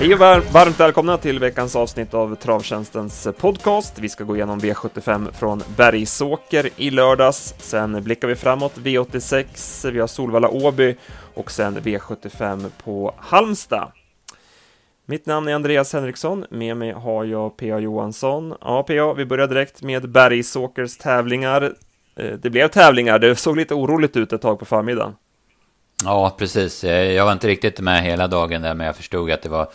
Hej 0.00 0.14
och 0.14 0.20
varmt 0.20 0.80
välkomna 0.80 1.16
till 1.16 1.38
veckans 1.38 1.76
avsnitt 1.76 2.14
av 2.14 2.34
Travtjänstens 2.34 3.28
podcast. 3.38 3.98
Vi 3.98 4.08
ska 4.08 4.24
gå 4.24 4.36
igenom 4.36 4.60
V75 4.60 5.32
från 5.32 5.62
Bergsåker 5.76 6.68
i 6.76 6.90
lördags. 6.90 7.54
Sen 7.58 8.02
blickar 8.04 8.28
vi 8.28 8.36
framåt 8.36 8.72
V86, 8.76 9.90
vi 9.90 10.00
har 10.00 10.06
Solvalla 10.06 10.48
Åby 10.48 10.96
och 11.34 11.50
sen 11.50 11.78
V75 11.78 12.66
på 12.84 13.14
Halmstad. 13.18 13.92
Mitt 15.06 15.26
namn 15.26 15.48
är 15.48 15.54
Andreas 15.54 15.92
Henriksson, 15.92 16.44
med 16.50 16.76
mig 16.76 16.92
har 16.92 17.24
jag 17.24 17.56
P.A. 17.56 17.78
Johansson. 17.78 18.54
Ja, 18.60 18.82
P.A., 18.82 19.14
vi 19.14 19.24
börjar 19.24 19.46
direkt 19.46 19.82
med 19.82 20.10
Bergsåkers 20.10 20.98
tävlingar. 20.98 21.74
Eh, 22.16 22.32
det 22.42 22.50
blev 22.50 22.68
tävlingar, 22.68 23.18
det 23.18 23.36
såg 23.36 23.56
lite 23.56 23.74
oroligt 23.74 24.16
ut 24.16 24.32
ett 24.32 24.42
tag 24.42 24.58
på 24.58 24.64
förmiddagen. 24.64 25.14
Ja, 26.04 26.34
precis. 26.38 26.84
Eh, 26.84 27.12
jag 27.12 27.24
var 27.24 27.32
inte 27.32 27.48
riktigt 27.48 27.80
med 27.80 28.02
hela 28.02 28.28
dagen 28.28 28.62
där, 28.62 28.74
men 28.74 28.86
jag 28.86 28.96
förstod 28.96 29.30
att 29.30 29.42
det 29.42 29.48
var 29.48 29.68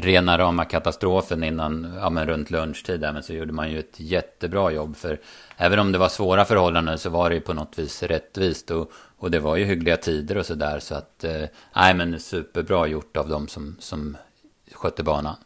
rena 0.00 0.38
rama 0.38 0.64
katastrofen 0.64 1.44
innan, 1.44 1.94
ja 2.00 2.10
men 2.10 2.26
runt 2.26 2.50
lunchtid 2.50 3.00
där, 3.00 3.12
men 3.12 3.22
så 3.22 3.32
gjorde 3.32 3.52
man 3.52 3.70
ju 3.70 3.78
ett 3.78 4.00
jättebra 4.00 4.70
jobb 4.70 4.96
för 4.96 5.20
även 5.56 5.78
om 5.78 5.92
det 5.92 5.98
var 5.98 6.08
svåra 6.08 6.44
förhållanden 6.44 6.98
så 6.98 7.10
var 7.10 7.30
det 7.30 7.34
ju 7.34 7.40
på 7.40 7.52
något 7.52 7.78
vis 7.78 8.02
rättvist 8.02 8.70
och, 8.70 8.92
och 9.18 9.30
det 9.30 9.38
var 9.38 9.56
ju 9.56 9.64
hyggliga 9.64 9.96
tider 9.96 10.36
och 10.36 10.46
sådär 10.46 10.78
så 10.78 10.94
att, 10.94 11.24
eh, 11.24 11.44
nej 11.76 11.94
men 11.94 12.20
superbra 12.20 12.86
gjort 12.86 13.16
av 13.16 13.28
dem 13.28 13.48
som, 13.48 13.76
som 13.78 14.16
skötte 14.72 15.02
banan. 15.02 15.36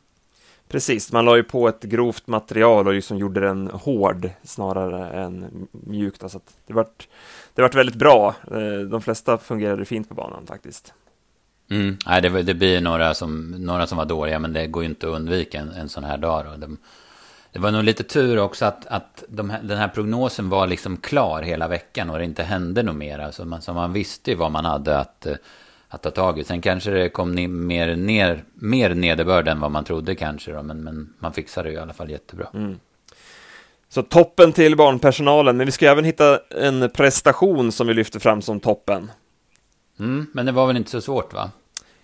Precis, 0.68 1.12
man 1.12 1.24
la 1.24 1.36
ju 1.36 1.42
på 1.42 1.68
ett 1.68 1.82
grovt 1.82 2.26
material 2.26 2.86
och 2.88 2.94
liksom 2.94 3.18
gjorde 3.18 3.40
den 3.40 3.66
hård 3.66 4.30
snarare 4.42 5.08
än 5.08 5.68
mjukt. 5.70 6.22
Alltså 6.22 6.38
så 6.38 6.44
det 6.66 6.74
vart, 6.74 7.08
det 7.54 7.62
vart 7.62 7.74
väldigt 7.74 7.96
bra. 7.96 8.34
Eh, 8.50 8.80
de 8.90 9.02
flesta 9.02 9.38
fungerade 9.38 9.84
fint 9.84 10.08
på 10.08 10.14
banan 10.14 10.46
faktiskt. 10.46 10.92
Mm. 11.70 11.96
Nej, 12.06 12.22
det, 12.22 12.42
det 12.42 12.54
blir 12.54 12.80
några 12.80 13.14
som, 13.14 13.50
några 13.50 13.86
som 13.86 13.98
var 13.98 14.04
dåliga, 14.04 14.38
men 14.38 14.52
det 14.52 14.66
går 14.66 14.82
ju 14.82 14.88
inte 14.88 15.08
att 15.08 15.14
undvika 15.14 15.60
en, 15.60 15.70
en 15.70 15.88
sån 15.88 16.04
här 16.04 16.18
dag. 16.18 16.44
Då. 16.44 16.56
De, 16.56 16.78
det 17.52 17.58
var 17.58 17.70
nog 17.70 17.84
lite 17.84 18.02
tur 18.02 18.38
också 18.38 18.64
att, 18.64 18.86
att 18.86 19.24
de, 19.28 19.52
den 19.62 19.78
här 19.78 19.88
prognosen 19.88 20.48
var 20.48 20.66
liksom 20.66 20.96
klar 20.96 21.42
hela 21.42 21.68
veckan 21.68 22.10
och 22.10 22.18
det 22.18 22.24
inte 22.24 22.42
hände 22.42 22.82
något 22.82 22.96
mer. 22.96 23.18
Alltså 23.18 23.44
man, 23.44 23.62
så 23.62 23.72
man 23.72 23.92
visste 23.92 24.30
ju 24.30 24.36
vad 24.36 24.52
man 24.52 24.64
hade 24.64 24.98
att, 24.98 25.26
att 25.88 26.02
ta 26.02 26.10
tag 26.10 26.38
i. 26.38 26.44
Sen 26.44 26.60
kanske 26.60 26.90
det 26.90 27.08
kom 27.08 27.32
ni, 27.32 27.48
mer, 27.48 27.96
ner, 27.96 28.44
mer 28.54 28.94
nederbörd 28.94 29.48
än 29.48 29.60
vad 29.60 29.70
man 29.70 29.84
trodde 29.84 30.14
kanske. 30.14 30.52
Då, 30.52 30.62
men, 30.62 30.84
men 30.84 31.14
man 31.18 31.32
fixade 31.32 31.68
det 31.68 31.74
i 31.74 31.78
alla 31.78 31.92
fall 31.92 32.10
jättebra. 32.10 32.46
Mm. 32.54 32.78
Så 33.88 34.02
toppen 34.02 34.52
till 34.52 34.76
barnpersonalen, 34.76 35.56
men 35.56 35.66
vi 35.66 35.72
ska 35.72 35.86
även 35.90 36.04
hitta 36.04 36.40
en 36.50 36.90
prestation 36.90 37.72
som 37.72 37.86
vi 37.86 37.94
lyfter 37.94 38.20
fram 38.20 38.42
som 38.42 38.60
toppen. 38.60 39.10
Mm, 40.00 40.26
men 40.32 40.46
det 40.46 40.52
var 40.52 40.66
väl 40.66 40.76
inte 40.76 40.90
så 40.90 41.00
svårt 41.00 41.34
va? 41.34 41.50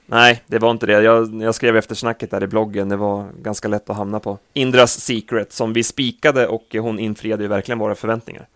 Nej, 0.06 0.42
det 0.46 0.58
var 0.58 0.70
inte 0.70 0.86
det. 0.86 1.02
Jag, 1.02 1.42
jag 1.42 1.54
skrev 1.54 1.76
efter 1.76 1.94
snacket 1.94 2.30
där 2.30 2.42
i 2.42 2.46
bloggen, 2.46 2.88
det 2.88 2.96
var 2.96 3.26
ganska 3.42 3.68
lätt 3.68 3.90
att 3.90 3.96
hamna 3.96 4.20
på. 4.20 4.38
Indras 4.52 5.00
Secret, 5.00 5.52
som 5.52 5.72
vi 5.72 5.82
spikade 5.82 6.46
och 6.46 6.74
hon 6.74 6.98
infriade 6.98 7.42
ju 7.42 7.48
verkligen 7.48 7.78
våra 7.78 7.94
förväntningar. 7.94 8.46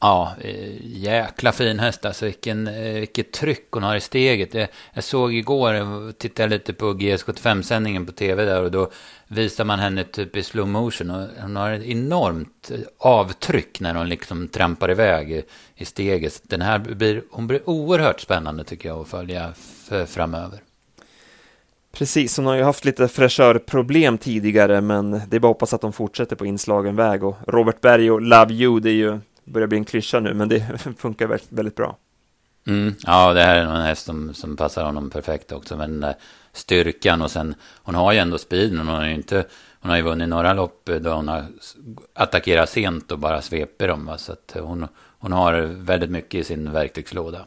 Ja, 0.00 0.34
eh, 0.40 0.74
jäkla 0.82 1.52
fin 1.52 1.78
häst 1.78 2.04
alltså. 2.04 2.24
Vilken, 2.24 2.68
eh, 2.68 2.92
vilket 2.92 3.32
tryck 3.32 3.68
hon 3.70 3.82
har 3.82 3.96
i 3.96 4.00
steget. 4.00 4.54
Jag, 4.54 4.68
jag 4.92 5.04
såg 5.04 5.34
igår, 5.34 6.12
tittade 6.12 6.48
lite 6.48 6.72
på 6.72 6.94
GS75-sändningen 6.94 8.06
på 8.06 8.12
tv 8.12 8.44
där 8.44 8.62
och 8.62 8.70
då 8.70 8.90
visar 9.28 9.64
man 9.64 9.78
henne 9.78 10.04
typ 10.04 10.36
i 10.36 10.42
slow 10.42 10.68
motion. 10.68 11.10
Och 11.10 11.28
hon 11.40 11.56
har 11.56 11.72
ett 11.72 11.84
enormt 11.84 12.70
avtryck 12.98 13.80
när 13.80 13.94
hon 13.94 14.08
liksom 14.08 14.48
trampar 14.48 14.90
iväg 14.90 15.32
i, 15.32 15.42
i 15.74 15.84
steget. 15.84 16.40
Den 16.42 16.62
här 16.62 16.78
blir, 16.78 17.22
hon 17.30 17.46
blir 17.46 17.68
oerhört 17.68 18.20
spännande 18.20 18.64
tycker 18.64 18.88
jag 18.88 19.00
att 19.00 19.08
följa 19.08 19.52
för, 19.88 20.06
framöver. 20.06 20.60
Precis, 21.94 22.36
hon 22.36 22.46
har 22.46 22.54
ju 22.54 22.62
haft 22.62 22.84
lite 22.84 23.08
fräschörproblem 23.08 24.18
tidigare, 24.18 24.80
men 24.80 25.10
det 25.10 25.36
är 25.36 25.40
bara 25.40 25.50
att 25.50 25.54
hoppas 25.54 25.74
att 25.74 25.80
de 25.80 25.92
fortsätter 25.92 26.36
på 26.36 26.46
inslagen 26.46 26.96
väg. 26.96 27.24
Och 27.24 27.36
Robert 27.46 27.80
Berg 27.80 28.10
och 28.10 28.22
Love 28.22 28.54
You, 28.54 28.80
det 28.80 28.90
är 28.90 28.94
ju, 28.94 29.18
börjar 29.44 29.68
bli 29.68 29.78
en 29.78 29.84
klyscha 29.84 30.20
nu, 30.20 30.34
men 30.34 30.48
det 30.48 30.80
funkar 30.98 31.26
väldigt, 31.26 31.52
väldigt 31.52 31.76
bra. 31.76 31.96
Mm, 32.66 32.94
ja, 33.06 33.32
det 33.32 33.42
här 33.42 33.56
är 33.56 33.60
en 33.60 33.82
häst 33.82 34.06
som, 34.06 34.34
som 34.34 34.56
passar 34.56 34.84
honom 34.84 35.10
perfekt 35.10 35.52
också, 35.52 35.76
men 35.76 36.02
eh, 36.02 36.14
styrkan 36.52 37.22
och 37.22 37.30
sen, 37.30 37.54
hon 37.76 37.94
har 37.94 38.12
ju 38.12 38.18
ändå 38.18 38.38
speeden, 38.38 38.78
hon 38.78 38.88
har 38.88 39.06
ju 39.06 39.14
inte, 39.14 39.44
hon 39.80 39.90
har 39.90 39.96
ju 39.96 40.02
vunnit 40.02 40.28
några 40.28 40.52
lopp 40.52 40.90
då 41.00 41.10
hon 41.10 41.28
har 41.28 41.46
attackerat 42.14 42.70
sent 42.70 43.12
och 43.12 43.18
bara 43.18 43.42
sveper 43.42 43.88
dem, 43.88 44.06
va? 44.06 44.18
så 44.18 44.32
att 44.32 44.56
hon, 44.60 44.86
hon 45.18 45.32
har 45.32 45.52
väldigt 45.62 46.10
mycket 46.10 46.40
i 46.40 46.44
sin 46.44 46.72
verktygslåda 46.72 47.46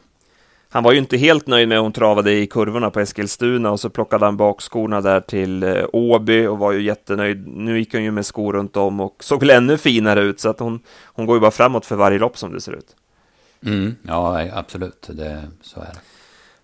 han 0.70 0.82
var 0.82 0.92
ju 0.92 0.98
inte 0.98 1.16
helt 1.16 1.46
nöjd 1.46 1.68
med 1.68 1.80
hon 1.80 1.92
travade 1.92 2.32
i 2.32 2.46
kurvorna 2.46 2.90
på 2.90 3.00
Eskilstuna 3.00 3.70
och 3.70 3.80
så 3.80 3.90
plockade 3.90 4.24
han 4.24 4.36
bakskorna 4.36 5.00
där 5.00 5.20
till 5.20 5.62
eh, 5.62 5.84
Åby 5.92 6.46
och 6.46 6.58
var 6.58 6.72
ju 6.72 6.82
jättenöjd. 6.82 7.46
Nu 7.46 7.78
gick 7.78 7.94
hon 7.94 8.04
ju 8.04 8.10
med 8.10 8.26
skor 8.26 8.52
runt 8.52 8.76
om 8.76 9.00
och 9.00 9.16
såg 9.20 9.40
väl 9.40 9.50
ännu 9.50 9.78
finare 9.78 10.20
ut 10.20 10.40
så 10.40 10.48
att 10.48 10.58
hon, 10.58 10.80
hon 11.04 11.26
går 11.26 11.36
ju 11.36 11.40
bara 11.40 11.50
framåt 11.50 11.86
för 11.86 11.96
varje 11.96 12.18
lopp 12.18 12.38
som 12.38 12.52
det 12.52 12.60
ser 12.60 12.72
ut. 12.72 12.96
Mm, 13.66 13.96
ja, 14.02 14.46
absolut, 14.52 15.10
det, 15.12 15.42
så 15.62 15.80
är 15.80 15.84
det. 15.84 16.00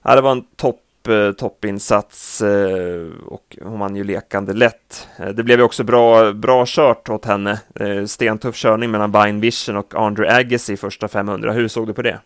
Ja, 0.02 0.14
det 0.14 0.20
var 0.20 0.32
en 0.32 0.44
topp 0.56 1.08
eh, 1.08 1.32
toppinsats 1.32 2.40
eh, 2.40 3.08
och 3.26 3.58
hon 3.62 3.78
vann 3.78 3.96
ju 3.96 4.04
lekande 4.04 4.52
lätt. 4.52 5.08
Det 5.34 5.42
blev 5.42 5.58
ju 5.58 5.64
också 5.64 5.84
bra, 5.84 6.32
bra 6.32 6.64
kört 6.66 7.08
åt 7.08 7.24
henne. 7.24 7.60
Stentuff 8.06 8.56
körning 8.56 8.90
mellan 8.90 9.12
Bine 9.12 9.40
Vision 9.40 9.76
och 9.76 9.94
Andrew 9.94 10.40
Agassi 10.40 10.72
i 10.72 10.76
första 10.76 11.08
500. 11.08 11.52
Hur 11.52 11.68
såg 11.68 11.86
du 11.86 11.94
på 11.94 12.02
det? 12.02 12.18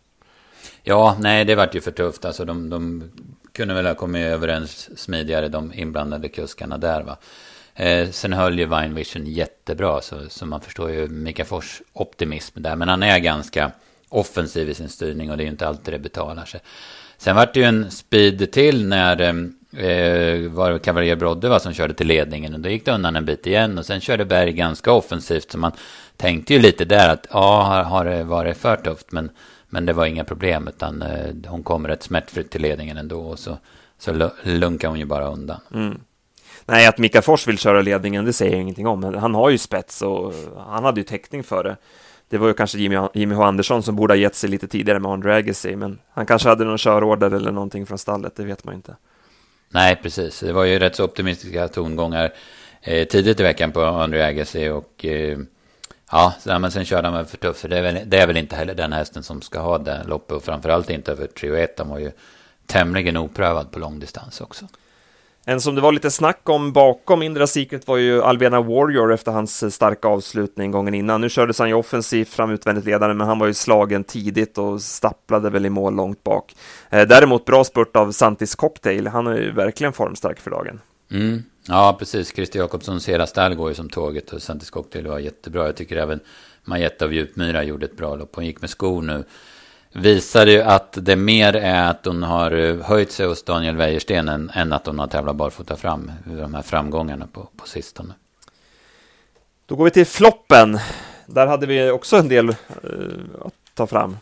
Ja, 0.89 1.17
nej, 1.21 1.45
det 1.45 1.55
vart 1.55 1.75
ju 1.75 1.81
för 1.81 1.91
tufft. 1.91 2.25
Alltså, 2.25 2.45
de, 2.45 2.71
de 2.71 3.11
kunde 3.53 3.75
väl 3.75 3.87
ha 3.87 3.95
kommit 3.95 4.27
överens 4.27 5.01
smidigare, 5.01 5.49
de 5.49 5.73
inblandade 5.75 6.29
kuskarna 6.29 6.79
där. 6.79 7.03
Va? 7.03 7.17
Eh, 7.75 8.11
sen 8.11 8.33
höll 8.33 8.59
ju 8.59 8.67
Vine 8.67 8.95
Vision 8.95 9.27
jättebra, 9.27 10.01
så, 10.01 10.17
så 10.29 10.47
man 10.47 10.61
förstår 10.61 10.91
ju 10.91 11.09
Mika 11.09 11.45
Fors 11.45 11.83
optimism 11.93 12.63
där. 12.63 12.77
Men 12.77 12.89
han 12.89 13.03
är 13.03 13.19
ganska 13.19 13.71
offensiv 14.09 14.71
i 14.71 14.75
sin 14.75 14.89
styrning 14.89 15.31
och 15.31 15.37
det 15.37 15.43
är 15.43 15.45
ju 15.45 15.51
inte 15.51 15.69
alltid 15.69 15.95
det 15.95 15.99
betalar 15.99 16.45
sig. 16.45 16.61
Sen 17.19 17.37
vart 17.37 17.55
det 17.55 17.61
ju 17.61 17.67
en 17.67 17.91
speed 17.91 18.53
till 18.53 18.87
när 18.87 19.23
eh, 19.23 20.51
var 20.51 20.71
det 20.71 20.79
Cavalier 20.79 21.17
Brodde 21.17 21.49
va, 21.49 21.61
som 21.61 21.75
körde 21.75 21.95
till 21.95 22.07
ledningen. 22.07 22.55
Och 22.55 22.61
då 22.61 22.69
gick 22.69 22.85
det 22.85 22.93
undan 22.93 23.17
en 23.17 23.25
bit 23.25 23.47
igen 23.47 23.79
och 23.79 23.87
sen 23.87 24.01
körde 24.01 24.25
Berg 24.25 24.53
ganska 24.53 24.93
offensivt. 24.93 25.51
Så 25.51 25.59
man 25.59 25.73
tänkte 26.17 26.55
ju 26.55 26.61
lite 26.61 26.85
där 26.85 27.09
att 27.09 27.27
ja, 27.31 27.63
har, 27.63 27.83
har 27.83 28.05
det 28.05 28.25
varit 28.25 28.57
för 28.57 28.77
tufft. 28.77 29.13
Men 29.13 29.31
men 29.69 29.87
det 29.87 29.93
var 29.93 30.07
inga 30.07 30.25
problem, 30.25 30.69
utan 30.69 31.03
eh, 31.03 31.35
hon 31.47 31.63
kom 31.63 31.87
rätt 31.87 32.03
smärtfritt 32.03 32.51
till 32.51 32.63
ledningen 32.63 32.97
ändå. 32.97 33.21
Och 33.21 33.39
så, 33.39 33.59
så 33.99 34.31
lunkade 34.43 34.91
hon 34.91 34.99
ju 34.99 35.05
bara 35.05 35.27
undan. 35.27 35.61
Mm. 35.75 36.01
Nej, 36.67 36.87
att 36.87 36.99
Mika 36.99 37.23
Fors 37.23 37.49
vill 37.49 37.59
köra 37.59 37.81
ledningen, 37.81 38.25
det 38.25 38.33
säger 38.33 38.53
jag 38.53 38.61
ingenting 38.61 38.87
om. 38.87 39.01
Men 39.01 39.15
han 39.15 39.35
har 39.35 39.51
ju 39.51 39.59
spets 39.59 40.03
och 40.03 40.35
han 40.57 40.85
hade 40.85 41.01
ju 41.01 41.05
täckning 41.05 41.45
för 41.45 41.65
det. 41.65 41.77
Det 42.29 42.39
var 42.39 42.49
ju 42.49 42.55
kanske 42.55 42.79
Jimmy, 42.79 42.97
Jimmy 43.15 43.35
H. 43.35 43.43
Andersson 43.43 43.83
som 43.83 43.97
borde 43.97 44.15
ha 44.15 44.19
gett 44.19 44.35
sig 44.35 44.51
lite 44.51 44.69
tidigare 44.69 45.01
med 45.01 45.13
Andre 45.13 45.37
Agassi, 45.37 45.77
men 45.77 45.99
han 46.11 46.27
kanske 46.27 46.49
hade 46.49 46.65
någon 46.65 46.79
körorder 46.79 47.31
eller 47.31 47.53
någonting 47.53 47.87
från 47.87 47.99
stallet, 47.99 48.37
det 48.37 48.45
vet 48.45 48.65
man 48.65 48.75
ju 48.75 48.77
inte. 48.77 48.97
Nej, 49.71 49.97
precis. 50.03 50.41
Det 50.41 50.53
var 50.53 50.65
ju 50.65 50.79
rätt 50.79 50.97
så 50.97 51.05
optimistiska 51.05 51.69
tongångar 51.69 52.33
eh, 52.83 53.07
tidigt 53.07 53.41
i 53.41 53.43
veckan 53.43 53.73
på 53.73 53.83
Andre 53.83 54.27
Agassi 54.27 54.69
och 54.69 55.05
eh, 55.05 55.39
Ja, 56.11 56.35
men 56.45 56.71
sen 56.71 56.85
körde 56.85 57.09
han 57.09 57.27
för 57.27 57.37
tufft. 57.37 57.61
För 57.61 57.69
det 57.69 57.79
är, 57.79 57.83
väl, 57.83 57.99
det 58.07 58.19
är 58.19 58.27
väl 58.27 58.37
inte 58.37 58.57
heller 58.57 58.75
den 58.75 58.93
hästen 58.93 59.23
som 59.23 59.43
ska 59.43 59.61
ha 59.61 59.79
det 59.79 60.05
loppet. 60.07 60.37
Och 60.37 60.45
framförallt 60.45 60.91
inte 60.91 61.13
över 61.13 61.27
trio 61.27 61.55
1. 61.55 61.79
Han 61.79 61.89
var 61.89 61.99
ju 61.99 62.11
tämligen 62.67 63.17
oprövad 63.17 63.71
på 63.71 63.79
långdistans 63.79 64.41
också. 64.41 64.65
En 65.45 65.61
som 65.61 65.75
det 65.75 65.81
var 65.81 65.93
lite 65.93 66.11
snack 66.11 66.49
om 66.49 66.73
bakom 66.73 67.23
Indra 67.23 67.47
Secret 67.47 67.89
var 67.89 67.97
ju 67.97 68.23
Alvena 68.23 68.61
Warrior 68.61 69.13
efter 69.13 69.33
hans 69.33 69.75
starka 69.75 70.09
avslutning 70.09 70.71
gången 70.71 70.95
innan. 70.95 71.21
Nu 71.21 71.29
kördes 71.29 71.59
han 71.59 71.69
ju 71.69 71.75
offensivt 71.75 72.29
fram 72.29 72.51
utvändigt 72.51 72.85
ledande, 72.85 73.15
men 73.15 73.27
han 73.27 73.39
var 73.39 73.47
ju 73.47 73.55
slagen 73.55 74.05
tidigt 74.05 74.59
och 74.59 74.83
stapplade 74.83 75.51
väl 75.51 75.67
i 75.67 75.71
mål 75.71 75.95
långt 75.95 76.25
bak. 76.25 76.55
Eh, 76.91 77.09
däremot 77.09 77.45
bra 77.45 77.65
spurt 77.65 77.97
av 77.97 78.13
Santis 78.13 78.55
Cocktail. 78.55 79.07
Han 79.07 79.27
är 79.27 79.37
ju 79.37 79.53
verkligen 79.53 79.93
formstark 79.93 80.41
för 80.41 80.51
dagen. 80.51 80.81
Mm. 81.11 81.43
Ja, 81.69 81.97
precis. 81.99 82.35
Christer 82.35 82.59
Jakobsson 82.59 83.01
hela 83.07 83.27
Stall 83.27 83.55
går 83.55 83.69
ju 83.69 83.75
som 83.75 83.89
tåget 83.89 84.33
och 84.33 84.43
Santis 84.43 84.71
Cocktail 84.71 85.07
var 85.07 85.19
jättebra. 85.19 85.67
Jag 85.67 85.77
tycker 85.77 85.97
även 85.97 86.21
Majetta 86.65 87.05
av 87.05 87.15
Djupmyra 87.15 87.63
gjorde 87.63 87.87
ett 87.87 87.97
bra 87.97 88.17
lopp. 88.17 88.37
Hon 88.37 88.47
gick 88.47 88.61
med 88.61 88.71
skor 88.71 89.03
nu. 89.03 89.25
Visade 89.93 90.53
ju 90.53 90.63
att 90.63 90.99
det 91.01 91.17
mer 91.17 91.57
är 91.57 91.91
att 91.91 92.05
hon 92.05 92.23
har 92.23 92.83
höjt 92.83 93.13
sig 93.13 93.27
hos 93.27 93.43
Daniel 93.43 93.77
Wäjersten 93.77 94.29
än, 94.29 94.51
än 94.55 94.73
att 94.73 94.87
hon 94.87 94.99
har 94.99 95.07
tävlat 95.07 95.37
barfota 95.37 95.77
fram. 95.77 96.13
De 96.25 96.55
här 96.55 96.63
framgångarna 96.63 97.27
på, 97.27 97.49
på 97.57 97.69
sistone. 97.69 98.15
Då 99.67 99.77
går 99.77 99.85
vi 99.85 99.91
till 99.91 100.07
floppen. 100.07 100.79
Där 101.27 101.47
hade 101.47 101.67
vi 101.67 101.91
också 101.91 102.17
en 102.17 102.29
del 102.29 102.49
uh, 102.49 102.55
att 103.45 103.55
ta 103.75 103.87
fram. 103.87 104.17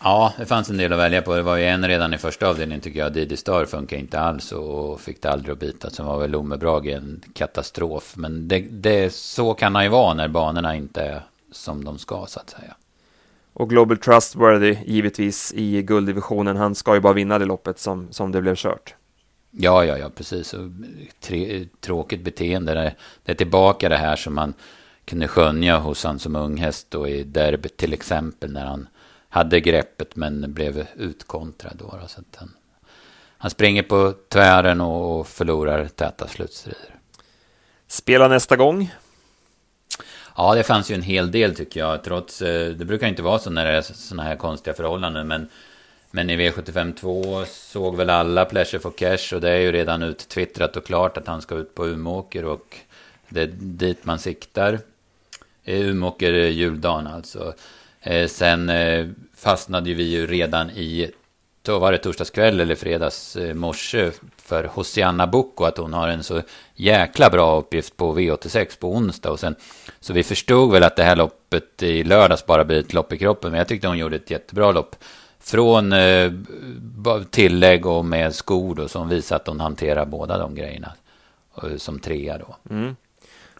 Ja, 0.00 0.32
det 0.38 0.46
fanns 0.46 0.70
en 0.70 0.76
del 0.76 0.92
att 0.92 0.98
välja 0.98 1.22
på. 1.22 1.34
Det 1.34 1.42
var 1.42 1.56
ju 1.56 1.64
en 1.64 1.88
redan 1.88 2.14
i 2.14 2.18
första 2.18 2.48
avdelningen 2.48 2.80
tycker 2.80 2.98
jag. 2.98 3.12
Didi 3.12 3.36
Star 3.36 3.64
funkar 3.64 3.96
inte 3.96 4.20
alls 4.20 4.52
och 4.52 5.00
fick 5.00 5.22
det 5.22 5.30
aldrig 5.30 5.52
att 5.52 5.58
bita. 5.58 5.90
Sen 5.90 6.06
var 6.06 6.18
väl 6.18 6.30
Lomebrage 6.30 6.86
en 6.86 7.22
katastrof. 7.32 8.16
Men 8.16 8.48
det, 8.48 8.60
det, 8.60 9.12
så 9.14 9.54
kan 9.54 9.74
han 9.74 9.84
ju 9.84 9.90
vara 9.90 10.14
när 10.14 10.28
banorna 10.28 10.76
inte 10.76 11.02
är 11.02 11.22
som 11.52 11.84
de 11.84 11.98
ska 11.98 12.26
så 12.28 12.40
att 12.40 12.50
säga. 12.50 12.74
Och 13.52 13.70
Global 13.70 13.98
Trustworthy 13.98 14.76
givetvis 14.86 15.52
i 15.56 15.82
gulddivisionen. 15.82 16.56
Han 16.56 16.74
ska 16.74 16.94
ju 16.94 17.00
bara 17.00 17.12
vinna 17.12 17.38
det 17.38 17.44
loppet 17.44 17.78
som, 17.78 18.08
som 18.10 18.32
det 18.32 18.40
blev 18.40 18.56
kört. 18.56 18.94
Ja, 19.50 19.84
ja, 19.84 19.98
ja, 19.98 20.10
precis. 20.14 20.54
Och 20.54 20.70
tre, 21.20 21.66
tråkigt 21.80 22.20
beteende. 22.20 22.94
Det 23.24 23.32
är 23.32 23.36
tillbaka 23.36 23.88
det 23.88 23.96
här 23.96 24.16
som 24.16 24.34
man 24.34 24.54
kunde 25.04 25.28
skönja 25.28 25.78
hos 25.78 26.04
han 26.04 26.18
som 26.18 26.36
unghäst 26.36 26.86
då 26.90 27.08
i 27.08 27.22
derbyt 27.22 27.76
till 27.76 27.92
exempel 27.92 28.52
när 28.52 28.66
han 28.66 28.88
hade 29.28 29.60
greppet 29.60 30.16
men 30.16 30.52
blev 30.52 30.86
utkontrad 30.96 31.76
då. 31.76 31.98
då 32.02 32.08
så 32.08 32.20
han, 32.36 32.54
han 33.38 33.50
springer 33.50 33.82
på 33.82 34.14
tvären 34.28 34.80
och 34.80 35.28
förlorar 35.28 35.88
täta 35.88 36.28
slutstrider. 36.28 36.94
Spela 37.86 38.28
nästa 38.28 38.56
gång? 38.56 38.90
Ja, 40.36 40.54
det 40.54 40.62
fanns 40.62 40.90
ju 40.90 40.94
en 40.94 41.02
hel 41.02 41.30
del 41.30 41.54
tycker 41.54 41.80
jag. 41.80 42.04
Trots, 42.04 42.42
eh, 42.42 42.70
det 42.70 42.84
brukar 42.84 43.08
inte 43.08 43.22
vara 43.22 43.38
så 43.38 43.50
när 43.50 43.64
det 43.64 43.72
är 43.72 43.82
sådana 43.82 44.22
här 44.22 44.36
konstiga 44.36 44.74
förhållanden. 44.74 45.28
Men, 45.28 45.48
men 46.10 46.30
i 46.30 46.36
V75 46.36 46.94
2 46.94 47.44
såg 47.46 47.96
väl 47.96 48.10
alla 48.10 48.44
Pleasure 48.44 48.80
for 48.80 48.90
Cash. 48.90 49.34
Och 49.34 49.40
det 49.40 49.50
är 49.50 49.58
ju 49.58 49.72
redan 49.72 50.02
uttwittrat 50.02 50.76
och 50.76 50.86
klart 50.86 51.16
att 51.16 51.26
han 51.26 51.42
ska 51.42 51.54
ut 51.54 51.74
på 51.74 51.86
Umåker. 51.86 52.44
Och 52.44 52.76
det 53.28 53.40
är 53.40 53.50
dit 53.56 54.04
man 54.04 54.18
siktar. 54.18 54.78
Umåker 55.64 56.32
juldagen 56.32 57.06
alltså. 57.06 57.54
Eh, 58.00 58.26
sen 58.26 58.68
eh, 58.68 59.06
fastnade 59.36 59.88
ju 59.88 59.94
vi 59.94 60.02
ju 60.02 60.26
redan 60.26 60.70
i, 60.70 61.10
då 61.62 61.78
var 61.78 61.92
det 61.92 61.98
torsdagskväll 61.98 62.60
eller 62.60 62.74
fredags 62.74 63.36
eh, 63.36 63.54
morse 63.54 64.10
för 64.36 64.64
Hosianna 64.64 65.26
Boko 65.26 65.64
att 65.64 65.78
hon 65.78 65.92
har 65.92 66.08
en 66.08 66.22
så 66.22 66.42
jäkla 66.74 67.30
bra 67.30 67.58
uppgift 67.58 67.96
på 67.96 68.18
V86 68.18 68.80
på 68.80 68.92
onsdag. 68.92 69.30
Och 69.30 69.40
sen, 69.40 69.56
så 70.00 70.12
vi 70.12 70.22
förstod 70.22 70.72
väl 70.72 70.82
att 70.82 70.96
det 70.96 71.04
här 71.04 71.16
loppet 71.16 71.82
i 71.82 72.04
lördags 72.04 72.46
bara 72.46 72.64
blir 72.64 72.80
ett 72.80 72.92
lopp 72.92 73.12
i 73.12 73.18
kroppen. 73.18 73.50
Men 73.50 73.58
jag 73.58 73.68
tyckte 73.68 73.88
hon 73.88 73.98
gjorde 73.98 74.16
ett 74.16 74.30
jättebra 74.30 74.72
lopp. 74.72 74.96
Från 75.40 75.92
eh, 75.92 76.32
tillägg 77.30 77.86
och 77.86 78.04
med 78.04 78.34
skor 78.34 78.74
då, 78.74 78.88
som 78.88 79.08
visar 79.08 79.36
att 79.36 79.46
hon 79.46 79.60
hanterar 79.60 80.06
båda 80.06 80.38
de 80.38 80.54
grejerna. 80.54 80.92
Eh, 81.62 81.76
som 81.76 81.98
trea 81.98 82.38
då. 82.38 82.56
Mm. 82.70 82.96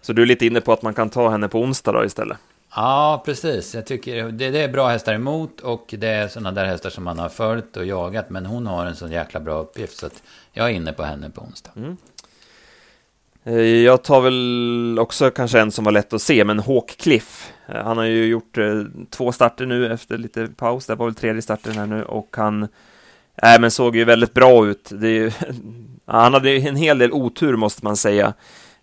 Så 0.00 0.12
du 0.12 0.22
är 0.22 0.26
lite 0.26 0.46
inne 0.46 0.60
på 0.60 0.72
att 0.72 0.82
man 0.82 0.94
kan 0.94 1.10
ta 1.10 1.28
henne 1.30 1.48
på 1.48 1.60
onsdag 1.60 1.92
då 1.92 2.04
istället? 2.04 2.38
Ja, 2.80 3.22
precis. 3.24 3.74
Jag 3.74 3.86
tycker 3.86 4.24
det, 4.24 4.50
det 4.50 4.62
är 4.62 4.68
bra 4.68 4.88
hästar 4.88 5.14
emot 5.14 5.60
och 5.60 5.94
det 5.98 6.08
är 6.08 6.28
sådana 6.28 6.52
där 6.52 6.64
hästar 6.64 6.90
som 6.90 7.04
man 7.04 7.18
har 7.18 7.28
följt 7.28 7.76
och 7.76 7.86
jagat. 7.86 8.30
Men 8.30 8.46
hon 8.46 8.66
har 8.66 8.86
en 8.86 8.96
sån 8.96 9.12
jäkla 9.12 9.40
bra 9.40 9.58
uppgift 9.58 9.96
så 9.96 10.06
att 10.06 10.22
jag 10.52 10.66
är 10.66 10.70
inne 10.70 10.92
på 10.92 11.02
henne 11.02 11.30
på 11.30 11.40
onsdag. 11.40 11.70
Mm. 11.76 11.96
Eh, 13.44 13.60
jag 13.60 14.04
tar 14.04 14.20
väl 14.20 14.98
också 14.98 15.30
kanske 15.30 15.60
en 15.60 15.70
som 15.70 15.84
var 15.84 15.92
lätt 15.92 16.12
att 16.12 16.22
se, 16.22 16.44
men 16.44 16.58
Hawk 16.58 16.96
Cliff. 16.96 17.52
Eh, 17.66 17.84
han 17.84 17.98
har 17.98 18.04
ju 18.04 18.26
gjort 18.26 18.58
eh, 18.58 18.82
två 19.10 19.32
starter 19.32 19.66
nu 19.66 19.92
efter 19.92 20.18
lite 20.18 20.46
paus. 20.46 20.86
Det 20.86 20.94
var 20.94 21.06
väl 21.06 21.14
tredje 21.14 21.42
starten 21.42 21.72
här 21.72 21.86
nu 21.86 22.04
och 22.04 22.36
han 22.36 22.62
äh, 23.42 23.60
men 23.60 23.70
såg 23.70 23.96
ju 23.96 24.04
väldigt 24.04 24.34
bra 24.34 24.66
ut. 24.66 24.92
Ju, 25.02 25.30
han 26.06 26.34
hade 26.34 26.50
en 26.50 26.76
hel 26.76 26.98
del 26.98 27.12
otur 27.12 27.56
måste 27.56 27.84
man 27.84 27.96
säga. 27.96 28.34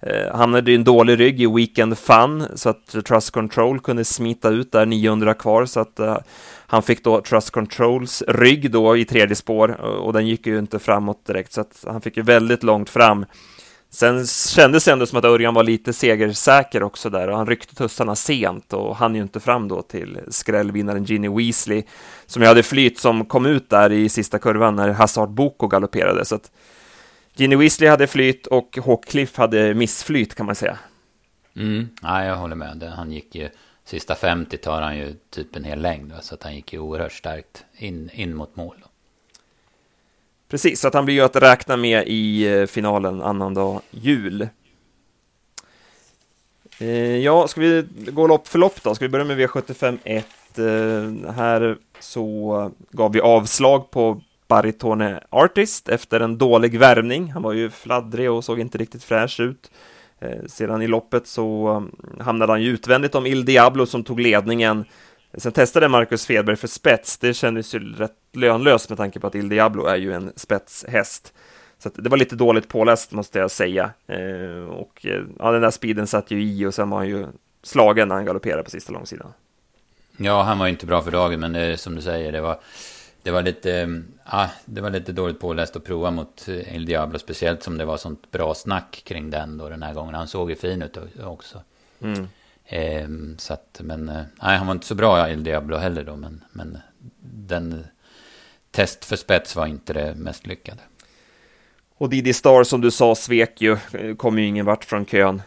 Eh, 0.06 0.36
han 0.36 0.54
hade 0.54 0.72
en 0.72 0.84
dålig 0.84 1.19
rygg 1.19 1.42
i 1.42 1.48
Weekend 1.48 1.98
Fun 1.98 2.46
så 2.56 2.69
att 2.69 2.88
Trust 3.06 3.31
Control 3.31 3.80
kunde 3.80 4.06
smita 4.06 4.50
ut 4.50 4.72
där 4.72 4.86
900 4.86 5.34
kvar 5.34 5.66
så 5.66 5.80
att 5.80 6.00
uh, 6.00 6.18
han 6.68 6.84
fick 6.84 7.04
då 7.04 7.22
Trust 7.22 7.50
Controls 7.50 8.24
rygg 8.28 8.72
då 8.72 8.98
i 8.98 9.06
tredje 9.06 9.36
spår 9.36 9.69
eh, 9.69 9.86
och 9.86 10.13
den 10.13 10.28
gick 10.28 10.48
ju 10.48 10.60
inte 10.60 10.80
framåt 10.80 11.25
direkt 11.25 11.54
så 11.54 11.62
att 11.62 11.86
han 11.88 12.02
fick 12.02 12.18
ju 12.18 12.24
väldigt 12.24 12.63
långt 12.63 12.90
fram. 12.90 13.25
Sen 13.90 14.25
kändes 14.28 14.86
det 14.86 14.92
ändå 14.92 15.06
som 15.06 15.19
att 15.19 15.25
Örjan 15.25 15.54
var 15.54 15.63
lite 15.63 15.94
segersäker 15.94 16.84
också 16.84 17.10
där 17.10 17.28
och 17.28 17.38
han 17.38 17.48
ryckte 17.48 17.75
tussarna 17.75 18.16
sent 18.16 18.74
och 18.74 18.96
han 18.96 19.16
ju 19.16 19.22
inte 19.22 19.40
fram 19.40 19.68
då 19.68 19.81
till 19.81 20.19
skrällvinnaren 20.28 21.04
Ginny 21.04 21.30
Weasley 21.30 21.84
som 22.25 22.42
jag 22.42 22.50
hade 22.50 22.63
flyt 22.63 23.00
som 23.00 23.25
kom 23.25 23.46
ut 23.46 23.69
där 23.69 23.92
i 23.92 24.10
sista 24.10 24.40
kurvan 24.40 24.75
när 24.75 24.90
Hazard 24.90 25.30
Boko 25.30 25.68
galopperade 25.68 26.25
så 26.25 26.36
att 26.36 26.51
Ginny 27.38 27.56
Weasley 27.56 27.90
hade 27.90 28.08
flyt 28.08 28.48
och 28.48 28.78
Hawkcliff 28.86 29.38
hade 29.38 29.74
missflyt 29.74 30.36
kan 30.36 30.46
man 30.46 30.56
säga. 30.56 30.80
Mm, 31.56 31.90
ja, 32.02 32.26
jag 32.26 32.36
håller 32.36 32.56
med. 32.56 32.84
Han 32.84 33.12
gick 33.12 33.36
ju, 33.36 33.50
sista 33.86 34.16
50 34.16 34.58
tar 34.58 34.82
han 34.82 34.98
ju 34.98 35.16
typ 35.30 35.56
en 35.56 35.64
hel 35.64 35.82
längd. 35.82 36.14
Så 36.22 36.36
att 36.36 36.44
han 36.44 36.56
gick 36.56 36.74
ju 36.74 36.80
oerhört 36.80 37.12
starkt 37.12 37.66
in, 37.78 38.10
in 38.14 38.36
mot 38.36 38.56
mål. 38.56 38.76
Precis, 40.50 40.80
så 40.80 40.88
att 40.88 40.94
han 40.94 41.06
blir 41.06 41.16
ju 41.16 41.22
att 41.22 41.36
räkna 41.36 41.78
med 41.78 42.08
i 42.08 42.48
eh, 42.48 42.66
finalen 42.66 43.22
annandag 43.22 43.82
jul. 43.92 44.48
Eh, 46.80 47.18
ja, 47.18 47.48
ska 47.48 47.62
vi 47.62 47.86
gå 47.96 48.28
lopp 48.28 48.48
för 48.48 48.60
lopp 48.60 48.84
då? 48.84 48.96
Ska 48.96 49.06
vi 49.06 49.10
börja 49.10 49.26
med 49.26 49.40
V75 49.40 49.98
1? 50.04 50.26
Eh, 50.58 51.34
här 51.34 51.78
så 52.00 52.72
gav 52.92 53.12
vi 53.12 53.22
avslag 53.22 53.92
på 53.92 54.22
baritone 54.48 55.24
artist 55.30 55.90
efter 55.90 56.20
en 56.20 56.38
dålig 56.38 56.80
värvning. 56.80 57.32
Han 57.32 57.42
var 57.42 57.54
ju 57.54 57.70
fladdrig 57.70 58.32
och 58.32 58.44
såg 58.44 58.60
inte 58.60 58.78
riktigt 58.78 59.04
fräsch 59.04 59.40
ut. 59.40 59.72
Eh, 60.20 60.46
sedan 60.48 60.82
i 60.82 60.88
loppet 60.88 61.28
så 61.28 61.68
mm, 61.68 61.96
hamnade 62.20 62.52
han 62.52 62.62
ju 62.62 62.70
utvändigt 62.70 63.16
om 63.16 63.26
Il 63.26 63.46
Diablo 63.46 63.86
som 63.86 64.04
tog 64.04 64.20
ledningen. 64.20 64.86
Sen 65.38 65.52
testade 65.52 65.88
Marcus 65.88 66.26
Fedberg 66.26 66.56
för 66.56 66.68
spets. 66.68 67.18
Det 67.18 67.34
kändes 67.34 67.76
ju 67.76 67.94
rätt 67.94 68.12
lönlöst 68.34 68.90
med 68.90 68.98
tanke 68.98 69.20
på 69.20 69.28
att 69.28 69.36
Il 69.36 69.50
Diablo 69.50 69.86
är 69.86 69.98
ju 69.98 70.14
en 70.14 70.32
spetshäst. 70.36 71.34
Så 71.78 71.90
det 71.96 72.10
var 72.10 72.18
lite 72.18 72.36
dåligt 72.36 72.68
påläst 72.68 73.12
måste 73.12 73.40
jag 73.40 73.52
säga. 73.52 73.92
Eh, 74.08 74.70
och 74.70 75.06
eh, 75.06 75.22
ja, 75.40 75.52
den 75.52 75.62
där 75.62 75.72
speeden 75.72 76.08
satt 76.08 76.32
ju 76.32 76.44
i 76.44 76.66
och 76.66 76.74
sen 76.74 76.90
var 76.90 76.98
han 76.98 77.08
ju 77.08 77.28
slagen 77.64 78.08
när 78.08 78.16
han 78.16 78.26
galopperade 78.26 78.64
på 78.64 78.70
sista 78.70 78.94
långsidan. 78.94 79.34
Ja, 80.18 80.42
han 80.44 80.60
var 80.60 80.68
inte 80.68 80.86
bra 80.86 81.02
för 81.02 81.12
dagen, 81.12 81.40
men 81.40 81.54
det, 81.54 81.78
som 81.78 81.96
du 81.96 82.02
säger, 82.02 82.32
det 82.32 82.42
var 82.42 82.60
det 83.25 83.31
var 83.31 83.42
lite, 83.42 84.01
ah, 84.24 84.48
det 84.66 84.81
var 84.81 84.89
lite 84.89 85.12
dåligt 85.12 85.39
påläst 85.39 85.75
att 85.75 85.83
prova 85.83 86.12
mot 86.12 86.48
El 86.48 86.86
Diablo, 86.86 87.19
speciellt 87.19 87.63
som 87.63 87.77
det 87.77 87.86
var 87.86 87.98
sånt 87.98 88.31
bra 88.31 88.54
snack 88.54 89.01
kring 89.06 89.30
den 89.30 89.57
då 89.57 89.69
den 89.69 89.83
här 89.83 89.94
gången. 89.94 90.16
Han 90.16 90.27
såg 90.27 90.50
ju 90.50 90.56
fin 90.56 90.81
ut 90.81 90.98
också. 91.24 91.62
Mm. 92.01 92.27
Eh, 92.66 93.38
så 93.38 93.54
att, 93.54 93.81
men, 93.83 94.10
eh, 94.10 94.24
nej, 94.42 94.57
han 94.57 94.68
var 94.68 94.74
inte 94.74 94.86
så 94.86 94.95
bra 94.95 95.30
El 95.30 95.44
Diablo 95.44 95.77
heller 95.77 96.04
då, 96.04 96.16
men, 96.16 96.44
men 96.51 96.77
den 97.22 97.86
test 98.72 99.06
för 99.06 99.16
spets 99.16 99.56
var 99.56 99.68
inte 99.68 99.94
det 99.94 100.16
mest 100.16 100.48
lyckade. 100.48 100.81
Och 101.98 102.10
Didi 102.10 102.33
Star 102.33 102.63
som 102.63 102.81
du 102.81 102.92
sa 102.92 103.16
svek 103.16 103.62
ju, 103.62 103.77
kom 104.18 104.39
ju 104.39 104.45
ingen 104.45 104.66
vart 104.66 104.86
från 104.86 105.06
kön. 105.06 105.42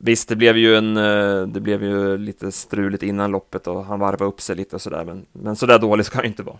Eh, 0.00 0.04
Visst, 0.04 0.28
det 0.28 0.36
blev 0.36 0.56
ju 0.56 0.76
en, 0.76 0.96
eh, 0.96 1.46
det 1.46 1.60
blev 1.60 1.82
ju 1.82 2.18
lite 2.18 2.52
struligt 2.52 3.02
innan 3.02 3.30
loppet 3.30 3.66
och 3.66 3.84
han 3.84 4.00
varvade 4.00 4.24
upp 4.24 4.40
sig 4.40 4.56
lite 4.56 4.76
och 4.76 4.82
sådär, 4.82 5.04
men, 5.04 5.26
men 5.32 5.56
sådär 5.56 5.78
dålig 5.78 6.06
ska 6.06 6.18
han 6.18 6.26
inte 6.26 6.42
vara. 6.42 6.58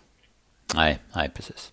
Nej, 0.75 0.99
nej, 1.15 1.31
precis. 1.35 1.73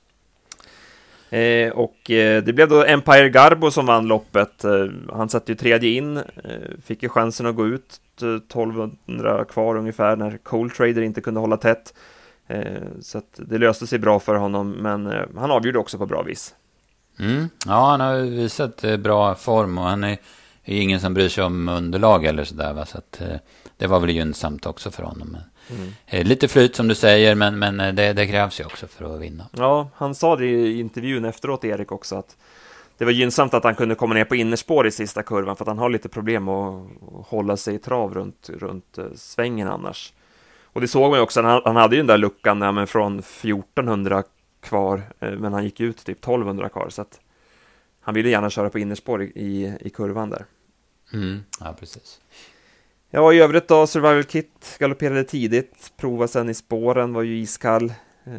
Eh, 1.30 1.72
och 1.72 2.12
eh, 2.12 2.44
det 2.44 2.54
blev 2.54 2.70
då 2.70 2.84
Empire 2.84 3.30
Garbo 3.30 3.72
som 3.72 3.86
vann 3.86 4.08
loppet. 4.08 4.64
Eh, 4.64 4.88
han 5.14 5.30
satte 5.30 5.52
ju 5.52 5.56
tredje 5.56 5.90
in, 5.90 6.18
eh, 6.18 6.24
fick 6.86 7.04
ju 7.04 7.10
chansen 7.10 7.46
att 7.46 7.56
gå 7.56 7.68
ut 7.68 8.02
1200 8.16 9.46
kvar 9.46 9.76
ungefär 9.76 10.16
när 10.16 10.38
Cold 10.38 10.74
Trader 10.74 11.02
inte 11.02 11.22
kunde 11.22 11.40
hålla 11.40 11.58
tätt. 11.58 11.94
Eh, 12.48 12.82
så 13.02 13.22
det 13.36 13.58
löste 13.58 13.88
sig 13.88 14.00
bra 14.00 14.20
för 14.20 14.36
honom, 14.36 14.72
men 14.72 15.14
han 15.38 15.52
avgjorde 15.52 15.80
också 15.80 15.98
på 15.98 16.06
bra 16.06 16.24
vis. 16.24 16.56
Mm. 17.20 17.50
Ja, 17.66 17.90
han 17.90 18.00
har 18.00 18.16
visat 18.18 19.00
bra 19.00 19.36
form 19.36 19.78
och 19.78 19.84
han 19.84 20.04
är 20.04 20.18
det 20.68 20.74
är 20.74 20.82
ingen 20.82 21.00
som 21.00 21.14
bryr 21.14 21.30
sig 21.30 21.44
om 21.44 21.70
underlag 21.70 22.26
eller 22.26 22.44
sådär. 22.44 22.74
Va? 22.74 22.86
Så 22.86 22.98
att, 22.98 23.22
eh, 23.22 23.38
det 23.78 23.88
var 23.88 24.00
väl 24.00 24.10
gynnsamt 24.10 24.66
också 24.66 24.92
för 24.92 25.04
honom. 25.04 25.38
Mm. 25.70 25.94
Eh, 26.06 26.26
lite 26.26 26.48
flyt 26.48 26.76
som 26.76 26.88
du 26.88 26.96
säger, 26.96 27.36
men, 27.36 27.60
men 27.60 27.80
eh, 27.80 27.94
det, 27.94 28.14
det, 28.14 28.28
krävs 28.28 28.60
ju 28.60 28.66
också 28.66 28.88
för 28.88 29.16
att 29.16 29.22
vinna. 29.22 29.48
Ja, 29.52 29.90
han 29.96 30.16
sa 30.16 30.36
det 30.36 30.46
i 30.46 30.80
intervjun 30.80 31.26
efteråt, 31.26 31.64
Erik, 31.64 31.92
också 31.92 32.16
att 32.16 32.38
det 32.98 33.06
var 33.06 33.12
gynnsamt 33.12 33.54
att 33.54 33.64
han 33.64 33.76
kunde 33.76 33.96
komma 33.96 34.14
ner 34.14 34.26
på 34.26 34.36
innerspår 34.36 34.88
i 34.88 34.92
sista 34.92 35.24
kurvan, 35.24 35.56
för 35.56 35.64
att 35.64 35.68
han 35.68 35.78
har 35.78 35.90
lite 35.90 36.10
problem 36.10 36.48
att 36.50 36.88
hålla 37.26 37.58
sig 37.58 37.76
i 37.76 37.80
trav 37.80 38.14
runt, 38.14 38.50
runt 38.50 38.98
svängen 39.16 39.68
annars. 39.68 40.14
Och 40.64 40.82
det 40.82 40.88
såg 40.88 41.10
man 41.10 41.20
ju 41.20 41.24
också, 41.24 41.42
han, 41.42 41.62
han 41.66 41.76
hade 41.76 41.96
ju 41.96 42.00
den 42.00 42.08
där 42.08 42.18
luckan 42.18 42.62
ja, 42.62 42.72
men 42.72 42.88
från 42.88 43.20
1400 43.20 44.24
kvar, 44.62 45.02
men 45.20 45.54
han 45.54 45.64
gick 45.64 45.80
ut 45.80 45.98
typ 45.98 46.18
1200 46.18 46.70
kvar, 46.70 46.90
så 46.90 47.02
att 47.02 47.20
han 48.02 48.14
ville 48.14 48.30
gärna 48.30 48.50
köra 48.50 48.70
på 48.70 48.80
innerspår 48.80 49.24
i, 49.24 49.78
i 49.82 49.90
kurvan 49.90 50.30
där. 50.30 50.46
Mm, 51.14 51.44
ja, 51.60 51.76
precis. 51.80 52.22
Ja, 53.10 53.34
i 53.34 53.40
övrigt 53.40 53.68
då, 53.68 53.88
Survival 53.88 54.24
Kit 54.24 54.78
galopperade 54.80 55.24
tidigt, 55.24 55.94
provade 55.98 56.28
sen 56.28 56.50
i 56.50 56.54
spåren, 56.54 57.14
var 57.14 57.22
ju 57.22 57.38
iskall. 57.40 57.94
Eh, 58.24 58.34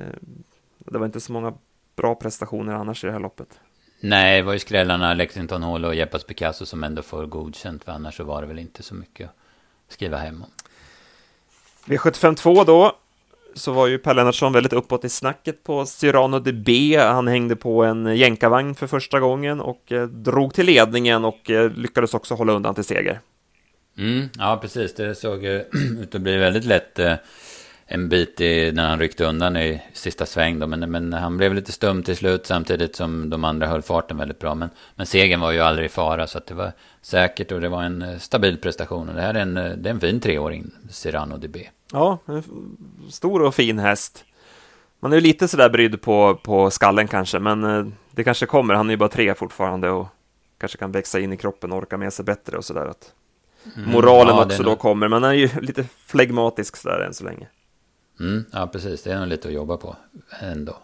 det 0.79 0.99
var 0.99 1.07
inte 1.07 1.21
så 1.21 1.33
många 1.33 1.55
bra 1.97 2.15
prestationer 2.15 2.73
annars 2.73 3.05
i 3.05 3.07
det 3.07 3.13
här 3.13 3.21
loppet. 3.21 3.61
Nej, 4.01 4.37
det 4.37 4.43
var 4.43 4.53
ju 4.53 4.59
skrällarna 4.59 5.15
Lexington 5.15 5.63
Hall 5.63 5.85
och 5.85 5.95
Jeppas 5.95 6.25
Picasso 6.25 6.67
som 6.67 6.85
ändå 6.85 7.03
får 7.03 7.27
godkänt, 7.27 7.85
för 7.85 7.93
annars 7.93 8.17
så 8.17 8.25
var 8.25 8.43
det 8.43 8.49
väl 8.49 8.59
inte 8.59 8.83
så 8.83 8.95
mycket 8.95 9.29
att 9.29 9.93
skriva 9.93 10.17
hem 10.17 10.43
om. 10.43 10.51
V752 11.85 12.65
då, 12.65 12.97
så 13.55 13.73
var 13.73 13.87
ju 13.87 13.99
Per 13.99 14.14
Lennartsson 14.14 14.52
väldigt 14.52 14.73
uppåt 14.73 15.05
i 15.05 15.09
snacket 15.09 15.64
på 15.64 15.87
Cyrano 15.87 16.38
de 16.38 16.52
B. 16.52 16.97
Han 16.99 17.28
hängde 17.28 17.57
på 17.57 17.85
en 17.85 18.17
jänkarvagn 18.17 18.75
för 18.75 18.87
första 18.87 19.21
gången 19.21 19.61
och 19.61 19.93
eh, 19.93 20.07
drog 20.07 20.55
till 20.55 20.67
ledningen 20.67 21.25
och 21.25 21.50
eh, 21.50 21.71
lyckades 21.71 22.14
också 22.14 22.35
hålla 22.35 22.52
undan 22.52 22.75
till 22.75 22.85
seger. 22.85 23.21
Mm, 23.99 24.28
ja, 24.38 24.59
precis. 24.62 24.95
Det 24.95 25.14
såg 25.14 25.45
eh, 25.45 25.61
ut 26.00 26.14
att 26.14 26.21
bli 26.21 26.37
väldigt 26.37 26.64
lätt. 26.64 26.99
Eh, 26.99 27.14
Eh, 27.88 27.95
en 27.95 28.09
bit 28.09 28.40
i, 28.40 28.73
när 28.73 28.88
han 28.88 28.99
ryckte 28.99 29.25
undan 29.25 29.57
i 29.57 29.83
sista 29.92 30.26
sväng. 30.26 30.59
Då, 30.59 30.66
men, 30.66 30.90
men 30.90 31.12
han 31.12 31.37
blev 31.37 31.54
lite 31.54 31.73
stum 31.73 32.02
till 32.02 32.16
slut 32.16 32.47
samtidigt 32.47 32.97
som 32.97 33.30
de 33.30 33.45
andra 33.45 33.66
höll 33.66 33.83
farten 33.83 34.16
väldigt 34.16 34.38
bra. 34.38 34.54
Men, 34.54 34.71
men 34.95 35.07
segern 35.07 35.40
var 35.40 35.52
ju 35.52 35.61
aldrig 35.61 35.87
i 35.87 35.88
fara 35.88 36.26
så 36.26 36.40
det 36.47 36.54
var 36.54 36.73
säkert 37.02 37.52
och 37.52 37.61
det 37.61 37.68
var 37.68 37.83
en 37.83 38.02
eh, 38.02 38.18
stabil 38.18 38.59
prestation. 38.59 39.09
Och 39.09 39.14
det 39.14 39.23
här 39.23 39.35
är 39.35 39.40
en, 39.40 39.54
det 39.54 39.88
är 39.88 39.90
en 39.90 40.00
fin 40.00 40.21
treåring, 40.21 40.71
Cyrano 40.90 41.37
DB. 41.37 41.57
Ja, 41.92 42.18
stor 43.11 43.42
och 43.42 43.54
fin 43.54 43.78
häst. 43.78 44.25
Man 45.00 45.12
är 45.12 45.16
ju 45.16 45.23
lite 45.23 45.49
sådär 45.49 45.71
brydd 45.71 46.02
på, 46.02 46.35
på 46.42 46.71
skallen 46.71 47.09
kanske, 47.09 47.38
men 47.38 47.95
det 48.11 48.25
kanske 48.25 48.47
kommer. 48.47 48.75
Han 48.75 48.87
är 48.87 48.90
ju 48.90 48.97
bara 48.97 49.09
tre 49.09 49.35
fortfarande 49.35 49.90
och 49.90 50.07
kanske 50.59 50.78
kan 50.78 50.92
växa 50.92 51.21
in 51.21 51.33
i 51.33 51.37
kroppen 51.37 51.73
och 51.73 51.78
orka 51.78 51.97
med 51.97 52.12
sig 52.12 52.25
bättre 52.25 52.57
och 52.57 52.64
sådär. 52.64 52.87
Att 52.87 53.12
mm, 53.76 53.90
moralen 53.90 54.37
ja, 54.37 54.45
också 54.45 54.62
då 54.62 54.71
nog... 54.71 54.78
kommer, 54.78 55.09
men 55.09 55.23
han 55.23 55.33
är 55.33 55.37
ju 55.37 55.49
lite 55.61 55.85
flegmatisk 56.07 56.76
sådär 56.76 57.00
än 57.00 57.14
så 57.14 57.25
länge. 57.25 57.47
Mm, 58.21 58.45
ja, 58.53 58.67
precis. 58.67 59.03
Det 59.03 59.13
är 59.13 59.19
nog 59.19 59.29
lite 59.29 59.49
att 59.49 59.55
jobba 59.55 59.77
på 59.77 59.97
ändå. 60.41 60.77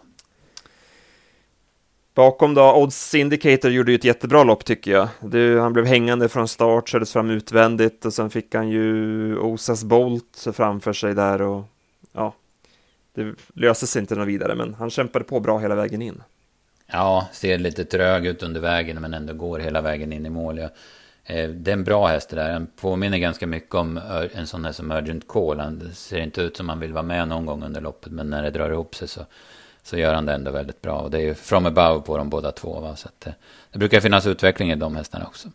Bakom 2.13 2.53
då, 2.53 2.73
Odds 2.75 3.15
Indicator 3.15 3.71
gjorde 3.71 3.91
ju 3.91 3.95
ett 3.95 4.03
jättebra 4.03 4.43
lopp 4.43 4.65
tycker 4.65 4.91
jag. 4.91 5.07
Det, 5.19 5.59
han 5.59 5.73
blev 5.73 5.85
hängande 5.85 6.29
från 6.29 6.47
start, 6.47 6.89
kördes 6.89 7.13
fram 7.13 7.29
utvändigt 7.29 8.05
och 8.05 8.13
sen 8.13 8.29
fick 8.29 8.55
han 8.55 8.69
ju 8.69 9.37
Osas 9.37 9.83
Bolt 9.83 10.47
framför 10.53 10.93
sig 10.93 11.15
där 11.15 11.41
och 11.41 11.63
ja, 12.13 12.33
det 13.13 13.35
löste 13.53 13.87
sig 13.87 13.99
inte 13.99 14.15
något 14.15 14.27
vidare, 14.27 14.55
men 14.55 14.73
han 14.73 14.89
kämpade 14.89 15.25
på 15.25 15.39
bra 15.39 15.59
hela 15.59 15.75
vägen 15.75 16.01
in. 16.01 16.23
Ja, 16.87 17.27
ser 17.33 17.57
lite 17.57 17.85
trög 17.85 18.25
ut 18.25 18.43
under 18.43 18.61
vägen 18.61 19.01
men 19.01 19.13
ändå 19.13 19.33
går 19.33 19.59
hela 19.59 19.81
vägen 19.81 20.13
in 20.13 20.25
i 20.25 20.29
mål. 20.29 20.57
Ja. 20.57 20.69
Eh, 21.25 21.49
det 21.49 21.71
är 21.71 21.73
en 21.73 21.83
bra 21.83 22.07
häst 22.07 22.29
det 22.29 22.35
där. 22.35 22.49
Den 22.49 22.67
påminner 22.67 23.17
ganska 23.17 23.47
mycket 23.47 23.75
om 23.75 23.99
en 24.33 24.47
sån 24.47 24.65
här 24.65 24.71
som 24.71 24.91
Urgent 24.91 25.27
Call. 25.27 25.59
Han 25.59 25.91
ser 25.93 26.19
inte 26.19 26.41
ut 26.41 26.57
som 26.57 26.69
han 26.69 26.79
vill 26.79 26.93
vara 26.93 27.03
med 27.03 27.27
någon 27.27 27.45
gång 27.45 27.63
under 27.63 27.81
loppet. 27.81 28.11
Men 28.11 28.29
när 28.29 28.43
det 28.43 28.51
drar 28.51 28.71
ihop 28.71 28.95
sig 28.95 29.07
så, 29.07 29.25
så 29.83 29.97
gör 29.97 30.13
han 30.13 30.25
det 30.25 30.33
ändå 30.33 30.51
väldigt 30.51 30.81
bra. 30.81 30.99
Och 30.99 31.11
det 31.11 31.17
är 31.17 31.21
ju 31.21 31.33
from 31.35 31.65
above 31.65 32.01
på 32.01 32.17
dem 32.17 32.29
båda 32.29 32.51
två. 32.51 32.79
Va? 32.79 32.95
Så 32.95 33.07
att, 33.07 33.27
eh, 33.27 33.33
det 33.71 33.79
brukar 33.79 33.99
finnas 33.99 34.25
utveckling 34.25 34.71
i 34.71 34.75
de 34.75 34.95
hästarna 34.95 35.25
också. 35.25 35.49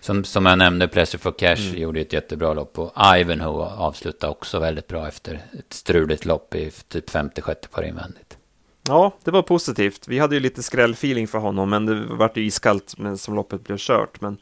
Som, 0.00 0.24
som 0.24 0.46
jag 0.46 0.58
nämnde, 0.58 0.88
Pleasure 0.88 1.18
for 1.18 1.32
Cash 1.32 1.68
mm. 1.68 1.80
gjorde 1.80 2.00
ett 2.00 2.12
jättebra 2.12 2.52
lopp. 2.52 2.78
Och 2.78 2.92
Ivanhoe 3.16 3.66
avslutade 3.66 4.30
också 4.30 4.58
väldigt 4.58 4.88
bra 4.88 5.08
efter 5.08 5.34
ett 5.34 5.72
struligt 5.72 6.24
lopp 6.24 6.54
i 6.54 6.70
typ 6.88 7.10
50-60 7.10 7.68
par 7.68 7.82
invändigt. 7.82 8.38
Ja, 8.88 9.12
det 9.24 9.30
var 9.30 9.42
positivt. 9.42 10.08
Vi 10.08 10.18
hade 10.18 10.34
ju 10.34 10.40
lite 10.40 10.62
skrällfeeling 10.62 11.28
för 11.28 11.38
honom, 11.38 11.70
men 11.70 11.86
det 11.86 12.06
vart 12.06 12.36
ju 12.36 12.44
iskallt 12.44 12.94
som 13.16 13.34
loppet 13.34 13.64
blev 13.64 13.76
kört. 13.78 14.20
Men 14.20 14.38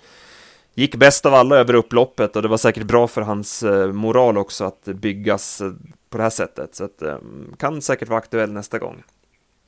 gick 0.74 0.96
bäst 0.96 1.26
av 1.26 1.34
alla 1.34 1.56
över 1.56 1.74
upploppet 1.74 2.36
och 2.36 2.42
det 2.42 2.48
var 2.48 2.56
säkert 2.56 2.82
bra 2.82 3.08
för 3.08 3.20
hans 3.20 3.62
eh, 3.62 3.92
moral 3.92 4.38
också 4.38 4.64
att 4.64 4.84
byggas 4.84 5.60
eh, 5.60 5.72
på 6.10 6.16
det 6.16 6.22
här 6.22 6.30
sättet. 6.30 6.74
Så 6.74 6.84
att, 6.84 7.02
eh, 7.02 7.16
kan 7.58 7.82
säkert 7.82 8.08
vara 8.08 8.18
aktuell 8.18 8.52
nästa 8.52 8.78
gång. 8.78 9.02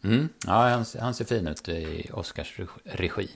Mm. 0.04 0.28
Ja, 0.46 0.68
han, 0.68 0.84
han 1.00 1.14
ser 1.14 1.24
fin 1.24 1.46
ut 1.46 1.68
i 1.68 2.10
Oscars 2.12 2.60
regi. 2.84 3.28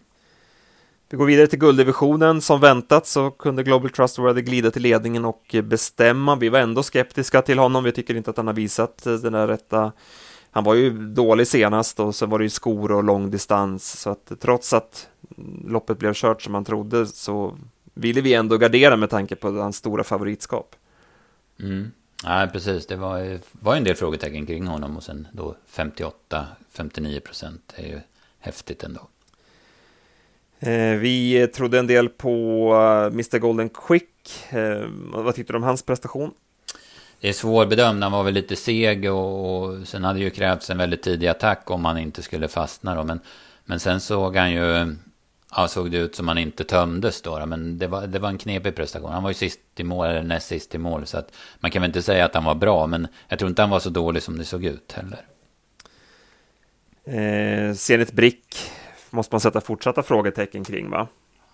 Vi 1.11 1.16
går 1.16 1.26
vidare 1.26 1.47
till 1.47 1.59
gulddivisionen. 1.59 2.40
Som 2.40 2.61
väntat 2.61 3.07
så 3.07 3.30
kunde 3.30 3.62
Global 3.62 3.90
Trustworthy 3.90 4.42
glida 4.42 4.71
till 4.71 4.83
ledningen 4.83 5.25
och 5.25 5.57
bestämma. 5.62 6.37
Vi 6.37 6.49
var 6.49 6.59
ändå 6.59 6.83
skeptiska 6.83 7.42
till 7.42 7.59
honom. 7.59 7.85
Vi 7.85 7.92
tycker 7.92 8.14
inte 8.14 8.30
att 8.30 8.37
han 8.37 8.47
har 8.47 8.54
visat 8.54 9.02
den 9.04 9.33
där 9.33 9.49
rätta 9.49 9.92
han 10.50 10.64
var 10.64 10.75
ju 10.75 10.90
dålig 11.09 11.47
senast 11.47 12.00
och 12.00 12.14
så 12.14 12.26
var 12.26 12.38
det 12.38 12.45
ju 12.45 12.50
skor 12.50 12.93
och 12.93 13.05
lång 13.05 13.31
distans 13.31 14.00
så 14.00 14.11
att 14.11 14.33
trots 14.40 14.73
att 14.73 15.09
loppet 15.64 15.99
blev 15.99 16.14
kört 16.14 16.43
som 16.43 16.52
man 16.52 16.64
trodde 16.64 17.07
så 17.07 17.59
ville 17.95 18.21
vi 18.21 18.35
ändå 18.35 18.57
gardera 18.57 18.97
med 18.97 19.11
tanke 19.11 19.37
på 19.37 19.50
hans 19.50 19.76
stora 19.76 20.05
favoritskap. 20.05 20.76
Mm. 21.61 21.90
Nej, 22.25 22.49
precis. 22.49 22.87
Det 22.87 22.97
var, 22.97 23.38
var 23.52 23.76
en 23.76 23.85
del 23.85 23.97
frågetecken 23.97 24.47
kring 24.47 24.67
honom 24.67 24.97
och 24.97 25.02
sen 25.02 25.28
då 25.33 25.55
58-59 25.71 27.21
procent 27.21 27.75
är 27.76 27.87
ju 27.87 28.00
häftigt 28.38 28.85
ändå. 28.85 29.00
Eh, 30.61 30.99
vi 30.99 31.49
trodde 31.55 31.78
en 31.78 31.87
del 31.87 32.09
på 32.09 32.31
uh, 32.75 33.12
Mr 33.12 33.38
Golden 33.38 33.69
Quick. 33.69 34.52
Eh, 34.52 34.87
vad 35.12 35.35
tyckte 35.35 35.52
du 35.52 35.57
om 35.57 35.62
hans 35.62 35.83
prestation? 35.83 36.31
Det 37.21 37.29
är 37.29 37.33
svårbedömd, 37.33 38.03
Han 38.03 38.13
var 38.13 38.25
väl 38.25 38.35
lite 38.35 38.57
seg 38.57 39.13
och, 39.13 39.63
och 39.63 39.89
sen 39.89 40.05
hade 40.05 40.19
ju 40.19 40.31
krävts 40.31 40.71
en 40.71 40.79
väldigt 40.79 41.03
tidig 41.03 41.29
attack 41.29 41.71
om 41.71 41.85
han 41.85 41.99
inte 41.99 42.23
skulle 42.23 42.49
fastna 42.49 42.95
då. 42.95 43.05
Men, 43.05 43.21
men 43.65 43.81
sen 43.81 44.01
såg 44.01 44.37
han 44.37 44.53
ju, 44.53 44.97
ja 45.57 45.69
såg 45.69 45.91
det 45.91 45.99
ut 45.99 46.15
som 46.15 46.29
han 46.29 46.39
inte 46.39 46.65
tömdes 46.65 47.23
då. 47.23 47.47
Men 47.47 47.79
det 47.79 47.87
var, 47.87 48.07
det 48.07 48.19
var 48.19 48.29
en 48.29 48.39
knepig 48.39 48.77
prestation. 48.77 49.13
Han 49.13 49.23
var 49.23 49.31
ju 49.31 49.35
sist 49.35 49.61
i 49.77 49.85
mål, 49.85 50.07
eller 50.07 50.23
näst 50.23 50.47
sist 50.47 50.75
i 50.75 50.79
mål. 50.79 51.07
Så 51.07 51.19
att 51.19 51.33
man 51.61 51.71
kan 51.71 51.83
väl 51.83 51.89
inte 51.89 52.03
säga 52.03 52.25
att 52.25 52.35
han 52.35 52.45
var 52.45 52.55
bra, 52.55 52.87
men 52.87 53.09
jag 53.29 53.39
tror 53.39 53.49
inte 53.49 53.63
han 53.63 53.71
var 53.71 53.81
så 53.81 53.91
dålig 53.91 54.23
som 54.23 54.39
det 54.39 54.45
såg 54.45 54.65
ut 54.65 54.93
heller. 54.93 55.21
Eh, 57.05 57.75
Zenit 57.75 58.13
Brick 58.13 58.71
måste 59.11 59.35
man 59.35 59.41
sätta 59.41 59.61
fortsatta 59.61 60.03
frågetecken 60.03 60.65
kring 60.65 60.91
va? 60.91 61.09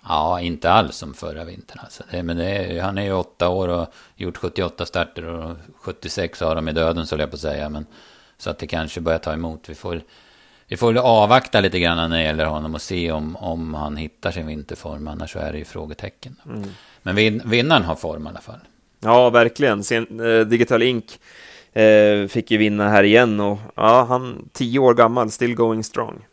Ja, 0.08 0.40
inte 0.40 0.70
alls 0.70 0.96
som 0.96 1.14
förra 1.14 1.44
vintern. 1.44 1.78
Alltså. 1.82 2.02
Det, 2.11 2.23
men 2.23 2.37
det 2.37 2.44
är, 2.44 2.82
han 2.82 2.99
är 2.99 3.02
ju 3.02 3.12
åtta 3.12 3.49
år 3.49 3.68
och 3.68 3.87
gjort 4.16 4.37
78 4.37 4.87
starter 4.87 5.25
och 5.25 5.56
76 5.80 6.40
har 6.40 6.54
de 6.54 6.68
i 6.68 6.73
döden 6.73 7.06
så 7.06 7.16
jag 7.16 7.30
på 7.30 7.34
att 7.34 7.40
säga. 7.40 7.68
Men, 7.68 7.87
så 8.38 8.50
att 8.50 8.58
det 8.58 8.66
kanske 8.66 9.00
börjar 9.00 9.18
ta 9.18 9.32
emot. 9.32 9.68
Vi 9.68 9.75
får, 9.75 10.00
vi 10.68 10.76
får 10.76 10.96
avvakta 10.99 11.61
lite 11.61 11.80
grann 11.80 12.11
när 12.11 12.18
det 12.18 12.25
gäller 12.25 12.46
honom 12.46 12.75
och 12.75 12.82
se 12.82 13.12
om, 13.12 13.37
om 13.37 13.75
han 13.75 13.96
hittar 13.96 14.30
sin 14.30 14.46
vinterform. 14.46 15.08
Annars 15.08 15.32
så 15.32 15.38
är 15.38 15.52
det 15.52 15.58
ju 15.58 15.64
frågetecken. 15.64 16.37
Mm. 16.46 16.68
Men 17.02 17.16
vin, 17.16 17.42
vinnaren 17.44 17.82
har 17.82 17.94
form 17.94 18.26
i 18.26 18.28
alla 18.28 18.40
fall. 18.40 18.61
Ja, 19.00 19.30
verkligen. 19.30 19.84
Sen, 19.84 20.20
eh, 20.20 20.40
Digital 20.40 20.82
Ink 20.82 21.18
eh, 21.73 22.26
fick 22.28 22.50
ju 22.50 22.58
vinna 22.58 22.88
här 22.88 23.04
igen 23.04 23.40
och 23.40 23.58
ja, 23.75 24.04
han 24.08 24.49
tio 24.52 24.78
år 24.78 24.94
gammal, 24.94 25.30
still 25.30 25.54
going 25.54 25.84
strong. 25.84 26.25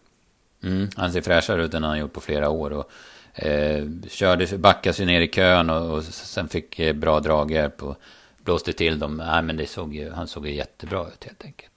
Mm, 0.64 0.90
han 0.96 1.12
ser 1.12 1.22
fräschare 1.22 1.64
ut 1.64 1.74
än 1.74 1.84
han 1.84 2.00
gjort 2.00 2.14
på 2.14 2.22
flera 2.22 2.50
år. 2.50 2.72
Och 2.72 2.92
Eh, 3.34 3.86
körde, 4.10 4.58
backade 4.58 4.94
sig 4.94 5.06
ner 5.06 5.22
i 5.22 5.28
kön 5.28 5.70
och, 5.70 5.98
och 5.98 6.04
sen 6.04 6.48
fick 6.48 6.80
eh, 6.80 6.94
bra 6.94 7.20
draghjälp 7.20 7.84
och 7.84 7.96
blåste 8.44 8.74
till 8.74 9.00
dem. 9.00 9.18
Nej, 9.18 9.42
men 9.42 9.58
det 9.58 9.68
såg 9.68 9.96
ju, 9.96 10.12
han 10.12 10.28
såg 10.28 10.48
ju 10.48 10.56
jättebra 10.56 11.08
ut 11.08 11.24
helt 11.24 11.46
enkelt. 11.46 11.72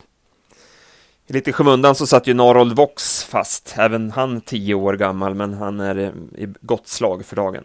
Lite 1.26 1.50
i 1.50 1.52
skymundan 1.52 1.94
så 1.94 2.06
satt 2.06 2.26
ju 2.26 2.34
Narold 2.34 2.76
Vox 2.76 3.24
fast, 3.24 3.74
även 3.78 4.10
han 4.10 4.40
tio 4.40 4.74
år 4.74 4.94
gammal, 4.96 5.34
men 5.34 5.54
han 5.54 5.80
är 5.80 5.98
i 6.38 6.48
gott 6.60 6.88
slag 6.88 7.24
för 7.24 7.36
dagen. 7.36 7.64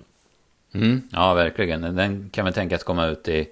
Mm, 0.74 1.02
ja, 1.12 1.34
verkligen. 1.34 1.96
Den 1.96 2.30
kan 2.30 2.46
väl 2.46 2.54
tänkas 2.54 2.84
komma 2.84 3.06
ut 3.06 3.28
i, 3.28 3.50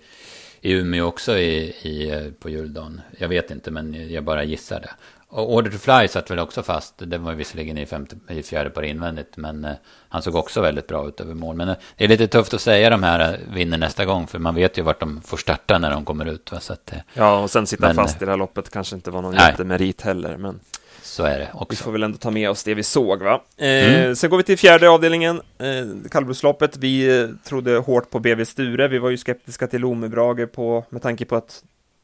i 0.61 0.71
Umeå 0.71 1.05
också 1.05 1.37
i, 1.37 1.75
i, 1.81 2.09
eh, 2.09 2.31
på 2.39 2.49
juldagen. 2.49 3.01
Jag 3.17 3.27
vet 3.29 3.51
inte, 3.51 3.71
men 3.71 4.11
jag 4.11 4.23
bara 4.23 4.43
gissar 4.43 4.79
det. 4.79 4.91
Och 5.29 5.53
Order 5.53 5.71
to 5.71 5.77
Fly 5.77 6.07
satt 6.07 6.31
väl 6.31 6.39
också 6.39 6.63
fast. 6.63 6.93
Det 6.97 7.17
var 7.17 7.33
visserligen 7.33 7.77
i, 7.77 7.85
femte, 7.85 8.15
i 8.29 8.43
fjärde 8.43 8.69
par 8.69 8.83
invändigt. 8.83 9.37
Men 9.37 9.65
eh, 9.65 9.73
han 10.09 10.21
såg 10.21 10.35
också 10.35 10.61
väldigt 10.61 10.87
bra 10.87 11.07
ut 11.07 11.21
över 11.21 11.33
mål. 11.33 11.55
Men 11.55 11.69
eh, 11.69 11.75
det 11.97 12.03
är 12.03 12.07
lite 12.07 12.27
tufft 12.27 12.53
att 12.53 12.61
säga 12.61 12.89
de 12.89 13.03
här 13.03 13.33
eh, 13.33 13.53
vinner 13.53 13.77
nästa 13.77 14.05
gång. 14.05 14.27
För 14.27 14.39
man 14.39 14.55
vet 14.55 14.77
ju 14.77 14.81
vart 14.81 14.99
de 14.99 15.21
får 15.21 15.37
starta 15.37 15.77
när 15.77 15.91
de 15.91 16.05
kommer 16.05 16.25
ut. 16.25 16.51
Va? 16.51 16.59
Så 16.59 16.73
att, 16.73 16.93
eh, 16.93 16.99
ja, 17.13 17.39
och 17.39 17.51
sen 17.51 17.67
sitta 17.67 17.87
men, 17.87 17.95
fast 17.95 18.21
i 18.21 18.25
det 18.25 18.31
här 18.31 18.37
loppet 18.37 18.69
kanske 18.69 18.95
inte 18.95 19.11
var 19.11 19.21
någon 19.21 19.35
nej. 19.35 19.49
jättemerit 19.49 20.01
heller. 20.01 20.37
Men 20.37 20.59
så 21.01 21.23
är 21.23 21.39
det 21.39 21.49
också. 21.53 21.67
Vi 21.69 21.75
får 21.75 21.91
väl 21.91 22.03
ändå 22.03 22.17
ta 22.17 22.31
med 22.31 22.49
oss 22.49 22.63
det 22.63 22.73
vi 22.73 22.83
såg. 22.83 23.23
va? 23.23 23.41
Mm. 23.57 24.15
Sen 24.15 24.29
går 24.29 24.37
vi 24.37 24.43
till 24.43 24.57
fjärde 24.57 24.89
avdelningen, 24.89 25.41
eh, 25.57 26.09
kallblodsloppet. 26.11 26.77
Vi 26.77 27.27
trodde 27.43 27.77
hårt 27.77 28.09
på 28.09 28.19
BV 28.19 28.45
Sture. 28.45 28.87
Vi 28.87 28.97
var 28.97 29.09
ju 29.09 29.17
skeptiska 29.17 29.67
till 29.67 29.81
Lomebrage 29.81 30.51
på, 30.51 30.85
med 30.89 31.01
tanke 31.01 31.25
på 31.25 31.35
att 31.35 31.63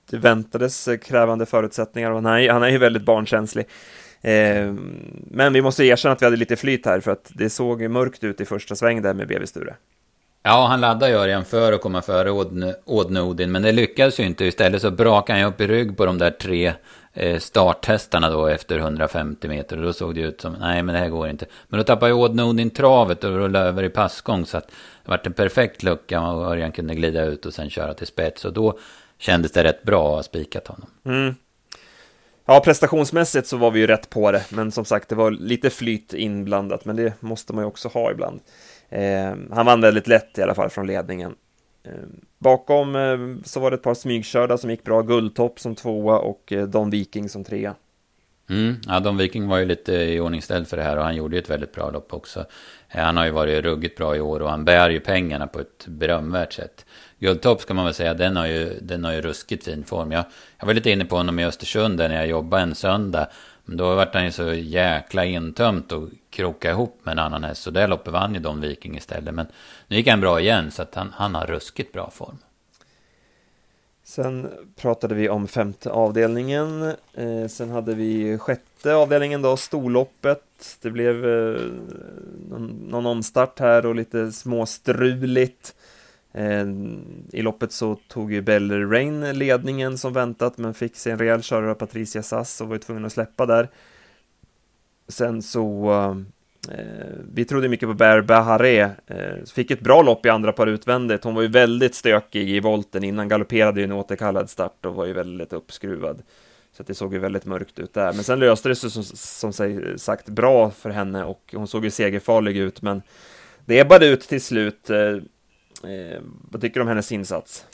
det 0.10 0.18
väntades 0.18 0.90
krävande 1.02 1.46
förutsättningar 1.46 2.12
och 2.12 2.24
nej, 2.24 2.48
han 2.48 2.64
är 2.64 2.70
ju 2.70 2.78
väldigt 2.78 3.04
barnkänslig. 3.04 3.66
Eh, 4.22 4.74
men 5.32 5.54
vi 5.54 5.62
måste 5.62 5.86
erkänna 5.86 6.14
att 6.14 6.22
vi 6.22 6.26
hade 6.26 6.38
lite 6.38 6.56
flyt 6.56 6.86
här 6.86 7.00
för 7.00 7.12
att 7.12 7.32
det 7.34 7.50
såg 7.50 7.90
mörkt 7.90 8.24
ut 8.24 8.42
i 8.42 8.46
första 8.46 8.76
sväng 8.76 9.02
där 9.02 9.14
med 9.14 9.28
BB 9.28 9.48
Sture. 9.48 9.76
Ja, 10.46 10.66
han 10.68 10.82
laddade 10.82 11.12
ju 11.12 11.18
Örjan 11.18 11.46
för 11.46 11.74
att 11.74 11.82
komma 11.82 12.02
före 12.02 12.32
Ådne 12.86 13.22
Odin, 13.22 13.52
men 13.52 13.62
det 13.62 13.72
lyckades 13.72 14.20
ju 14.20 14.24
inte. 14.24 14.46
Istället 14.46 14.82
så 14.82 14.92
brakade 14.92 15.40
han 15.40 15.54
upp 15.54 15.62
i 15.62 15.68
rygg 15.68 15.98
på 15.98 16.06
de 16.06 16.18
där 16.18 16.32
tre 16.32 16.74
eh, 17.14 17.40
starthästarna 17.40 18.30
då 18.30 18.48
efter 18.48 18.78
150 18.78 19.48
meter. 19.48 19.78
Och 19.78 19.84
då 19.84 19.94
såg 19.94 20.16
det 20.16 20.22
ut 20.22 20.42
som, 20.42 20.54
nej 20.54 20.84
men 20.84 20.94
det 20.96 21.00
här 21.00 21.10
går 21.10 21.30
inte. 21.30 21.46
Men 21.68 21.78
då 21.78 21.84
tappade 21.84 22.12
ju 22.12 22.18
Ådne 22.18 22.44
Odin 22.44 22.70
travet 22.70 23.24
och 23.24 23.32
rullade 23.32 23.66
över 23.66 23.84
i 23.84 23.90
passgång. 23.90 24.46
Så 24.46 24.58
att 24.58 24.68
det 24.68 25.12
vart 25.12 25.28
en 25.28 25.34
perfekt 25.34 25.84
lucka 25.84 26.22
och 26.22 26.52
Örjan 26.52 26.72
kunde 26.72 26.96
glida 26.96 27.24
ut 27.24 27.46
och 27.46 27.54
sen 27.54 27.70
köra 27.70 27.94
till 27.94 28.08
spets. 28.08 28.46
Och 28.46 28.54
då 28.54 28.80
kändes 29.24 29.52
det 29.52 29.64
rätt 29.64 29.84
bra 29.84 30.10
att 30.10 30.16
ha 30.16 30.24
spikat 30.24 30.68
honom. 30.68 30.90
Mm. 31.06 31.36
Ja, 32.46 32.60
prestationsmässigt 32.60 33.48
så 33.48 33.58
var 33.58 33.72
vi 33.72 33.80
ju 33.80 33.88
rätt 33.88 34.10
på 34.10 34.32
det, 34.32 34.46
men 34.50 34.72
som 34.72 34.86
sagt, 34.86 35.10
det 35.10 35.16
var 35.16 35.32
lite 35.32 35.70
flyt 35.70 36.14
inblandat, 36.14 36.86
men 36.86 36.96
det 36.96 37.22
måste 37.22 37.54
man 37.54 37.64
ju 37.64 37.68
också 37.68 37.88
ha 37.88 38.12
ibland. 38.12 38.40
Eh, 38.90 39.34
han 39.52 39.66
vann 39.66 39.82
väldigt 39.82 40.08
lätt 40.08 40.38
i 40.38 40.42
alla 40.42 40.56
fall 40.56 40.70
från 40.70 40.88
ledningen. 40.88 41.36
Eh, 41.84 41.92
bakom 42.40 42.96
eh, 42.96 43.46
så 43.46 43.60
var 43.60 43.72
det 43.72 43.76
ett 43.76 43.84
par 43.84 43.94
smygkörda 43.94 44.58
som 44.58 44.70
gick 44.70 44.84
bra, 44.84 45.02
Guldtopp 45.02 45.60
som 45.60 45.76
tvåa 45.76 46.20
och 46.20 46.54
eh, 46.54 46.68
Don 46.68 46.90
Viking 46.90 47.30
som 47.30 47.44
trea. 47.44 47.76
Mm, 48.50 48.76
ja, 48.88 49.00
Don 49.00 49.18
Viking 49.18 49.48
var 49.48 49.58
ju 49.58 49.66
lite 49.66 49.94
i 49.94 50.20
ordningställd 50.20 50.68
för 50.68 50.78
det 50.78 50.84
här 50.84 50.98
och 50.98 51.04
han 51.04 51.16
gjorde 51.16 51.36
ju 51.36 51.42
ett 51.42 51.50
väldigt 51.50 51.72
bra 51.72 51.90
lopp 51.90 52.14
också. 52.14 52.46
Han 52.88 53.18
har 53.18 53.26
ju 53.26 53.32
varit 53.32 53.64
ruggigt 53.64 53.98
bra 53.98 54.16
i 54.16 54.22
år 54.22 54.40
och 54.40 54.50
han 54.50 54.66
bär 54.66 54.90
ju 54.90 55.00
pengarna 55.00 55.48
på 55.48 55.60
ett 55.60 55.86
berömvärt 55.88 56.54
sätt. 56.54 56.86
Guldtopp 57.20 57.62
ska 57.62 57.74
man 57.74 57.86
väl 57.86 57.94
säga, 57.94 58.14
den 58.14 58.36
har 58.36 58.46
ju, 58.46 58.80
den 58.82 59.06
har 59.06 59.14
ju 59.14 59.22
ruskigt 59.22 59.66
fin 59.66 59.84
form. 59.84 60.12
Jag, 60.12 60.26
jag 60.60 60.66
var 60.66 60.74
lite 60.74 60.92
inne 60.92 61.06
på 61.06 61.16
honom 61.16 61.40
i 61.40 61.46
Östersund 61.46 61.98
där 61.98 62.10
när 62.10 62.16
jag 62.16 62.28
jobbade 62.28 62.64
en 62.64 62.76
söndag. 62.76 63.28
Men 63.66 63.78
då 63.78 63.96
vart 63.96 64.14
han 64.14 64.26
ju 64.26 64.32
så 64.32 64.54
jäkla 64.54 65.26
intömt 65.26 65.92
och 65.92 66.10
kroka 66.30 66.72
ihop 66.72 67.00
med 67.04 67.12
en 67.12 67.20
annan 67.20 67.44
häst. 67.44 67.64
Så 67.64 67.72
det 67.72 67.88
loppet 67.88 68.14
vann 68.14 68.34
ju 68.34 68.40
Don 68.40 68.62
Viking 68.62 68.98
istället. 68.98 69.34
Men 69.34 69.48
nu 69.88 69.96
gick 69.96 70.08
han 70.08 70.22
bra 70.22 70.40
igen, 70.40 70.72
så 70.72 70.82
att 70.82 70.96
han, 70.96 71.14
han 71.16 71.36
har 71.36 71.46
ruskigt 71.46 71.94
bra 71.94 72.10
form. 72.10 72.38
Sen 74.04 74.50
pratade 74.76 75.16
vi 75.16 75.30
om 75.30 75.48
femte 75.48 75.90
avdelningen. 75.90 76.84
Eh, 77.14 77.48
sen 77.50 77.70
hade 77.70 77.96
vi 77.96 78.38
sjätte 78.38 78.96
avdelningen 78.96 79.42
då, 79.42 79.58
storloppet. 79.58 80.78
Det 80.82 80.92
blev 80.92 81.26
eh, 81.26 81.62
någon, 82.50 82.68
någon 82.68 83.06
omstart 83.06 83.60
här 83.60 83.86
och 83.86 83.96
lite 83.96 84.32
småstruligt. 84.32 85.76
Eh, 86.32 86.68
I 87.32 87.42
loppet 87.42 87.72
så 87.72 87.96
tog 88.08 88.34
ju 88.34 88.42
Bell 88.42 88.90
Rain 88.90 89.22
ledningen 89.22 89.98
som 89.98 90.14
väntat 90.14 90.58
men 90.58 90.74
fick 90.74 90.96
sig 90.96 91.12
en 91.12 91.20
rejäl 91.20 91.42
körare 91.42 91.72
av 91.72 91.76
Patricia 91.76 92.24
Sass 92.24 92.62
och 92.62 92.68
var 92.68 92.76
ju 92.76 92.80
tvungen 92.80 93.06
att 93.06 93.14
släppa 93.14 93.46
där. 93.46 93.70
Sen 95.08 95.42
så 95.42 95.92
eh, 95.92 96.16
Eh, 96.72 97.18
vi 97.34 97.46
trodde 97.46 97.70
mycket 97.70 97.90
på 97.90 97.94
Bear 97.94 98.22
Bahareh, 98.22 98.90
eh, 99.08 99.44
fick 99.54 99.72
ett 99.72 99.82
bra 99.82 100.02
lopp 100.02 100.26
i 100.26 100.30
andra 100.30 100.52
par 100.52 100.68
utvändigt. 100.68 101.24
Hon 101.24 101.36
var 101.36 101.42
ju 101.42 101.48
väldigt 101.48 101.96
stökig 101.96 102.50
i 102.50 102.60
volten 102.60 103.04
innan, 103.04 103.30
galopperade 103.30 103.80
ju 103.80 103.84
en 103.84 103.92
återkallad 103.92 104.50
start 104.50 104.86
och 104.86 104.96
var 104.96 105.06
ju 105.06 105.14
väldigt 105.14 105.54
uppskruvad. 105.54 106.22
Så 106.78 106.84
det 106.84 106.94
såg 106.94 107.14
ju 107.14 107.20
väldigt 107.20 107.46
mörkt 107.46 107.80
ut 107.80 107.94
där. 107.94 108.14
Men 108.14 108.24
sen 108.24 108.40
löste 108.40 108.70
det 108.70 108.76
sig 108.76 108.92
som, 108.92 109.04
som 109.04 109.54
sagt 109.98 110.30
bra 110.30 110.72
för 110.72 110.90
henne 110.90 111.24
och 111.24 111.54
hon 111.56 111.68
såg 111.68 111.84
ju 111.84 111.92
segerfarlig 111.92 112.58
ut. 112.58 112.82
Men 112.82 113.02
det 113.66 113.80
ebbade 113.80 114.08
ut 114.08 114.22
till 114.22 114.42
slut. 114.42 114.90
Eh, 114.90 116.22
vad 116.52 116.62
tycker 116.62 116.80
du 116.80 116.82
om 116.82 116.88
hennes 116.88 117.12
insats? 117.12 117.66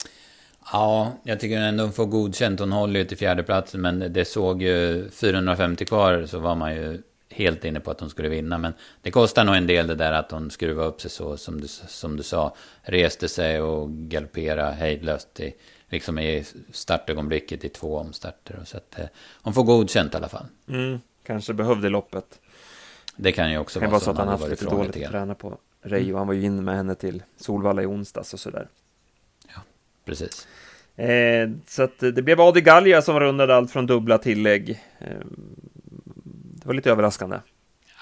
Ja, 0.72 1.12
jag 1.22 1.40
tycker 1.40 1.58
ändå 1.58 1.84
hon 1.84 1.92
får 1.92 2.06
godkänt. 2.06 2.60
Hon 2.60 2.72
håller 2.72 3.00
ju 3.00 3.06
till 3.06 3.18
fjärdeplatsen, 3.18 3.80
men 3.80 4.12
det 4.12 4.24
såg 4.24 4.62
ju 4.62 5.10
450 5.10 5.84
kvar 5.84 6.26
så 6.26 6.38
var 6.38 6.54
man 6.54 6.74
ju 6.74 7.02
helt 7.30 7.64
inne 7.64 7.80
på 7.80 7.90
att 7.90 8.00
hon 8.00 8.10
skulle 8.10 8.28
vinna. 8.28 8.58
Men 8.58 8.72
det 9.02 9.10
kostar 9.10 9.44
nog 9.44 9.56
en 9.56 9.66
del 9.66 9.86
det 9.86 9.94
där 9.94 10.12
att 10.12 10.30
hon 10.30 10.50
skruvade 10.50 10.88
upp 10.88 11.00
sig 11.00 11.10
så 11.10 11.36
som 11.36 11.60
du, 11.60 11.68
som 11.68 12.16
du 12.16 12.22
sa. 12.22 12.54
Reste 12.82 13.28
sig 13.28 13.60
och 13.60 13.90
galopperade 13.90 14.72
hejdlöst 14.72 15.40
i, 15.40 15.54
liksom 15.88 16.18
i 16.18 16.44
startögonblicket 16.72 17.64
i 17.64 17.68
två 17.68 17.96
omstarter. 17.96 18.58
Och 18.60 18.68
så 18.68 18.76
att, 18.76 18.98
eh, 18.98 19.06
hon 19.42 19.54
får 19.54 19.62
godkänt 19.64 20.14
i 20.14 20.16
alla 20.16 20.28
fall. 20.28 20.46
Mm, 20.68 21.00
kanske 21.22 21.52
behövde 21.52 21.88
loppet. 21.88 22.40
Det 23.16 23.32
kan 23.32 23.50
ju 23.50 23.58
också 23.58 23.80
kan 23.80 23.90
vara 23.90 24.00
så 24.00 24.10
att 24.10 24.18
han 24.18 24.28
haft 24.28 24.48
lite 24.48 24.64
dåligt 24.64 24.96
att 24.96 25.10
träna 25.10 25.34
på. 25.34 25.58
Reijo, 25.82 26.16
han 26.16 26.26
var 26.26 26.34
ju 26.34 26.42
in 26.42 26.64
med 26.64 26.76
henne 26.76 26.94
till 26.94 27.22
Solvalla 27.36 27.82
i 27.82 27.86
onsdags 27.86 28.34
och 28.34 28.40
sådär. 28.40 28.68
Ja, 29.54 29.60
precis. 30.04 30.48
Eh, 30.96 31.50
så 31.66 31.82
att 31.82 31.98
det 31.98 32.22
blev 32.22 32.40
Adi 32.40 32.60
Gallia 32.60 33.02
som 33.02 33.20
rundade 33.20 33.56
allt 33.56 33.70
från 33.70 33.86
dubbla 33.86 34.18
tillägg. 34.18 34.82
Eh, 34.98 35.06
var 36.70 36.74
lite 36.74 36.90
överraskande. 36.90 37.36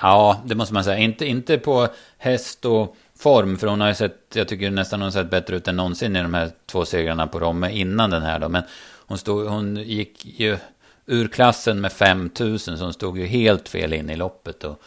Ja, 0.01 0.43
det 0.45 0.55
måste 0.55 0.75
man 0.75 0.85
säga. 0.85 0.99
Inte, 0.99 1.27
inte 1.27 1.59
på 1.59 1.89
häst 2.19 2.65
och 2.65 2.97
form, 3.19 3.57
för 3.57 3.67
hon 3.67 3.81
har 3.81 3.89
ju 3.89 3.95
sett, 3.95 4.17
jag 4.35 4.49
tycker 4.49 4.71
nästan 4.71 5.01
hon 5.01 5.05
har 5.07 5.11
sett 5.11 5.31
bättre 5.31 5.57
ut 5.57 5.69
än 5.69 5.77
någonsin 5.77 6.17
i 6.17 6.23
de 6.23 6.35
här 6.35 6.51
två 6.67 6.85
segrarna 6.85 7.27
på 7.27 7.41
Romme 7.41 7.71
innan 7.71 8.11
den 8.11 8.23
här 8.23 8.39
då. 8.39 8.49
Men 8.49 8.63
hon, 9.07 9.19
stod, 9.19 9.47
hon 9.47 9.77
gick 9.77 10.27
ju 10.41 10.59
ur 11.07 11.29
klassen 11.29 11.81
med 11.81 11.93
5000, 11.93 12.79
så 12.79 12.85
hon 12.85 12.93
stod 12.93 13.19
ju 13.19 13.27
helt 13.27 13.69
fel 13.69 13.93
in 13.93 14.11
i 14.11 14.17
loppet. 14.17 14.65
Och, 14.65 14.83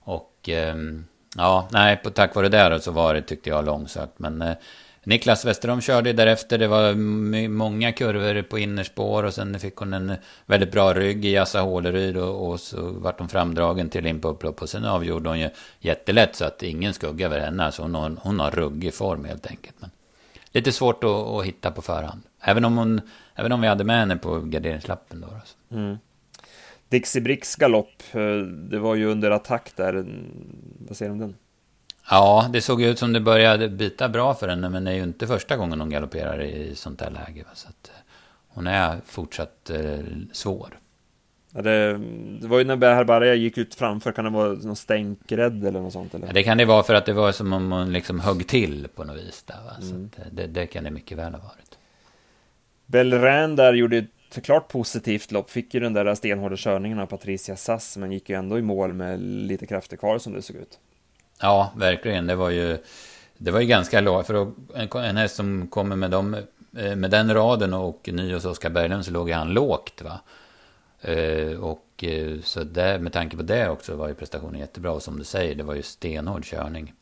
och 0.00 0.48
ehm, 0.48 1.04
Ja, 1.36 1.68
nej, 1.70 1.96
på, 1.96 2.10
tack 2.10 2.34
vare 2.34 2.48
det 2.48 2.80
så 2.80 2.90
var 2.90 3.14
det, 3.14 3.22
tyckte 3.22 3.50
jag, 3.50 3.64
långsökt. 3.64 4.18
Men 4.18 4.42
eh, 4.42 4.56
Niklas 5.06 5.44
Westerholm 5.44 5.80
körde 5.80 6.12
därefter. 6.12 6.58
Det 6.58 6.66
var 6.66 6.94
många 7.48 7.92
kurvor 7.92 8.42
på 8.42 8.58
innerspår 8.58 9.22
och 9.22 9.34
sen 9.34 9.60
fick 9.60 9.76
hon 9.76 9.92
en 9.92 10.16
väldigt 10.46 10.72
bra 10.72 10.94
rygg 10.94 11.24
i 11.24 11.36
Assa 11.36 11.60
Håleryd 11.60 12.16
och, 12.16 12.48
och, 12.48 12.60
så 12.60 12.90
vart 12.90 13.18
hon 13.18 13.28
framdragen 13.28 13.88
till 13.88 14.06
in 14.06 14.20
på 14.20 14.28
upplopp. 14.28 14.62
Och 14.62 14.68
sen 14.68 14.84
avgjorde 14.84 15.28
hon 15.28 15.40
ju 15.40 15.50
jättelätt 15.80 16.36
så 16.36 16.44
att 16.44 16.62
ingen 16.62 16.94
skugga 16.94 17.26
över 17.26 17.40
henne. 17.40 17.64
Alltså 17.64 17.82
hon 17.82 17.94
har, 17.94 18.16
hon 18.22 18.40
har 18.40 18.50
ruggig 18.50 18.94
form 18.94 19.24
helt 19.24 19.46
enkelt. 19.46 19.76
Men 19.78 19.90
lite 20.52 20.72
svårt 20.72 21.04
att, 21.04 21.10
att 21.10 21.44
hitta 21.44 21.70
på 21.70 21.82
förhand. 21.82 22.22
Även 22.40 22.64
om, 22.64 22.76
hon, 22.76 23.00
även 23.34 23.52
om 23.52 23.60
vi 23.60 23.68
hade 23.68 23.84
med 23.84 23.98
henne 23.98 24.16
på 24.16 24.40
garderingslappen 24.40 25.20
då. 25.20 25.26
Alltså. 25.26 25.56
Mm. 25.70 25.96
Dixie 26.88 27.22
Bricks 27.22 27.56
galopp, 27.56 28.02
eh, 28.12 28.36
det 28.46 28.78
var 28.78 28.94
ju 28.94 29.06
under 29.06 29.30
attack 29.30 29.72
där. 29.76 30.06
Vad 30.88 30.96
säger 30.96 31.10
du 31.10 31.12
om 31.12 31.18
den? 31.18 31.36
Ja, 32.10 32.48
det 32.52 32.60
såg 32.60 32.82
ut 32.82 32.98
som 32.98 33.12
det 33.12 33.20
började 33.20 33.68
bita 33.68 34.08
bra 34.08 34.34
för 34.34 34.48
henne, 34.48 34.68
men 34.68 34.84
det 34.84 34.90
är 34.90 34.94
ju 34.94 35.02
inte 35.02 35.26
första 35.26 35.56
gången 35.56 35.80
hon 35.80 35.90
galopperar 35.90 36.42
i 36.42 36.74
sånt 36.74 37.00
här 37.00 37.10
läge. 37.10 37.44
Så 37.54 37.68
att 37.68 37.88
eh, 37.88 37.94
hon 38.48 38.66
är 38.66 38.96
fortsatt 39.04 39.70
eh, 39.70 39.98
svår. 40.32 40.78
Ja, 41.54 41.62
det, 41.62 41.98
det, 42.40 42.48
var 42.48 42.58
ju 42.58 42.64
när 42.64 42.76
Berbaria 42.76 43.34
gick 43.34 43.58
ut 43.58 43.74
framför, 43.74 44.12
kan 44.12 44.24
det 44.24 44.30
vara 44.30 44.52
någon 44.52 44.76
stänkrädd 44.76 45.66
eller 45.66 45.80
något 45.80 45.92
sånt? 45.92 46.14
Eller? 46.14 46.26
Ja, 46.26 46.32
det 46.32 46.42
kan 46.42 46.58
det 46.58 46.64
vara 46.64 46.82
för 46.82 46.94
att 46.94 47.06
det 47.06 47.12
var 47.12 47.32
som 47.32 47.52
om 47.52 47.72
hon 47.72 47.92
liksom 47.92 48.20
högg 48.20 48.46
till 48.48 48.88
på 48.94 49.04
något 49.04 49.16
vis. 49.16 49.42
Där, 49.42 49.54
va? 49.64 49.76
Så 49.80 49.94
mm. 49.94 50.10
det, 50.32 50.46
det, 50.46 50.66
kan 50.66 50.84
det 50.84 50.90
mycket 50.90 51.18
väl 51.18 51.32
ha 51.32 51.40
varit. 51.40 51.78
Belran 52.86 53.56
där 53.56 53.74
gjorde 53.74 53.96
ett 53.96 54.44
klart 54.44 54.68
positivt 54.68 55.32
lopp, 55.32 55.50
fick 55.50 55.74
ju 55.74 55.80
den 55.80 55.92
där 55.92 56.14
stenhårda 56.14 56.56
körningen 56.56 56.98
av 56.98 57.06
Patricia 57.06 57.56
Sass, 57.56 57.96
men 57.96 58.12
gick 58.12 58.30
ju 58.30 58.36
ändå 58.36 58.58
i 58.58 58.62
mål 58.62 58.92
med 58.92 59.20
lite 59.20 59.66
krafter 59.66 59.96
kvar 59.96 60.18
som 60.18 60.32
det 60.32 60.42
såg 60.42 60.56
ut. 60.56 60.78
Ja, 61.40 61.72
verkligen. 61.76 62.26
Det 62.26 62.34
var 62.34 62.50
ju, 62.50 62.78
det 63.36 63.50
var 63.50 63.60
ju 63.60 63.66
ganska 63.66 64.00
lågt. 64.00 64.26
För 64.26 64.52
en, 64.74 65.16
häst 65.16 65.36
som 65.36 65.68
kommer 65.68 65.96
med, 65.96 66.10
dem, 66.10 66.34
eh, 66.76 66.96
med 66.96 67.10
den 67.10 67.34
raden 67.34 67.74
och 67.74 68.08
ny 68.12 68.34
hos 68.34 68.44
Oskar 68.44 68.70
Berglund 68.70 69.04
så 69.04 69.10
låg 69.10 69.30
han 69.30 69.52
lågt. 69.52 70.02
Va? 70.02 70.20
Eh, 71.00 71.60
och 71.60 72.04
eh, 72.04 72.40
så 72.40 72.64
där, 72.64 72.98
med 72.98 73.12
tanke 73.12 73.36
på 73.36 73.42
det 73.42 73.68
också 73.68 73.96
var 73.96 74.08
ju 74.08 74.14
prestationen 74.14 74.60
jättebra. 74.60 74.92
Och 74.92 75.02
som 75.02 75.18
du 75.18 75.24
säger, 75.24 75.54
det 75.54 75.62
var 75.62 75.74
ju 75.74 75.82
stenhård 75.82 76.44
körning 76.44 76.92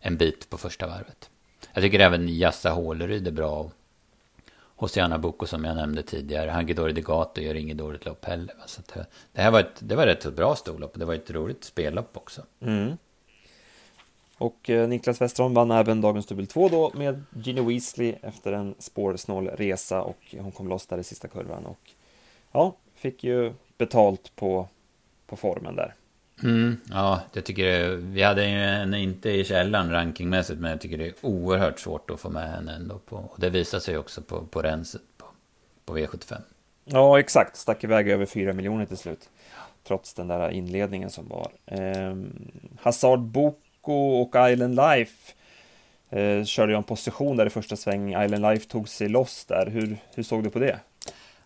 en 0.00 0.16
bit 0.16 0.50
på 0.50 0.58
första 0.58 0.86
varvet. 0.86 1.30
Jag 1.72 1.82
tycker 1.82 2.00
även 2.00 2.38
Jassa 2.38 2.70
Håleryd 2.70 3.26
är 3.26 3.32
bra. 3.32 3.70
Hosiana 4.78 5.18
Boko 5.18 5.46
som 5.46 5.64
jag 5.64 5.76
nämnde 5.76 6.02
tidigare. 6.02 6.50
Hagedori 6.50 6.92
Degato 6.92 7.40
gör 7.40 7.54
inget 7.54 7.78
dåligt 7.78 8.04
lopp 8.04 8.24
heller. 8.24 8.54
Så 8.66 8.82
det, 9.32 9.42
här 9.42 9.50
var 9.50 9.60
ett, 9.60 9.76
det 9.78 9.96
var 9.96 10.06
ett 10.06 10.36
bra 10.36 10.56
storlopp. 10.56 10.92
Det 10.94 11.04
var 11.04 11.14
ett 11.14 11.30
roligt 11.30 11.64
spellopp 11.64 12.16
också. 12.16 12.42
Mm. 12.60 12.96
Och 14.38 14.70
eh, 14.70 14.88
Niklas 14.88 15.20
Westerholm 15.20 15.54
vann 15.54 15.70
även 15.70 16.00
dagens 16.00 16.26
dubbel 16.26 16.46
2 16.46 16.68
då 16.68 16.92
med 16.94 17.24
Ginny 17.42 17.60
Weasley 17.60 18.14
efter 18.22 18.52
en 18.52 18.74
spårsnål 18.78 19.48
resa 19.48 20.02
och 20.02 20.34
hon 20.38 20.52
kom 20.52 20.68
loss 20.68 20.86
där 20.86 20.98
i 20.98 21.04
sista 21.04 21.28
kurvan 21.28 21.66
och 21.66 21.90
ja, 22.52 22.76
fick 22.94 23.24
ju 23.24 23.52
betalt 23.78 24.36
på, 24.36 24.68
på 25.26 25.36
formen 25.36 25.76
där. 25.76 25.94
Mm, 26.42 26.76
ja, 26.90 27.20
jag 27.32 27.44
tycker 27.44 27.64
det, 27.64 27.96
vi 27.96 28.22
hade 28.22 28.48
ju 28.48 28.58
en 28.58 28.94
inte 28.94 29.30
i 29.30 29.44
källan 29.44 29.90
rankingmässigt 29.90 30.60
men 30.60 30.70
jag 30.70 30.80
tycker 30.80 30.98
det 30.98 31.06
är 31.06 31.14
oerhört 31.20 31.80
svårt 31.80 32.10
att 32.10 32.20
få 32.20 32.30
med 32.30 32.50
henne 32.50 32.74
ändå 32.74 32.98
på, 32.98 33.16
och 33.16 33.40
det 33.40 33.50
visar 33.50 33.78
sig 33.78 33.98
också 33.98 34.22
på, 34.22 34.46
på 34.46 34.62
renset 34.62 35.02
på, 35.18 35.26
på 35.84 35.98
V75. 35.98 36.36
Ja, 36.84 37.18
exakt, 37.18 37.56
stack 37.56 37.84
iväg 37.84 38.08
över 38.08 38.26
4 38.26 38.52
miljoner 38.52 38.86
till 38.86 38.96
slut. 38.96 39.28
Trots 39.84 40.14
den 40.14 40.28
där 40.28 40.50
inledningen 40.50 41.10
som 41.10 41.28
var. 41.28 41.52
Eh, 41.66 42.16
Hazard 42.80 43.20
Bok 43.20 43.65
Rocco 43.86 43.92
och 43.92 44.50
Island 44.50 44.76
Life 44.76 45.32
eh, 46.10 46.44
körde 46.44 46.72
ju 46.72 46.76
en 46.76 46.82
position 46.82 47.36
där 47.36 47.46
i 47.46 47.50
första 47.50 47.76
sväng. 47.76 48.08
Island 48.24 48.42
Life 48.42 48.68
tog 48.68 48.88
sig 48.88 49.08
loss 49.08 49.44
där. 49.44 49.66
Hur, 49.66 49.96
hur 50.14 50.22
såg 50.22 50.44
du 50.44 50.50
på 50.50 50.58
det? 50.58 50.80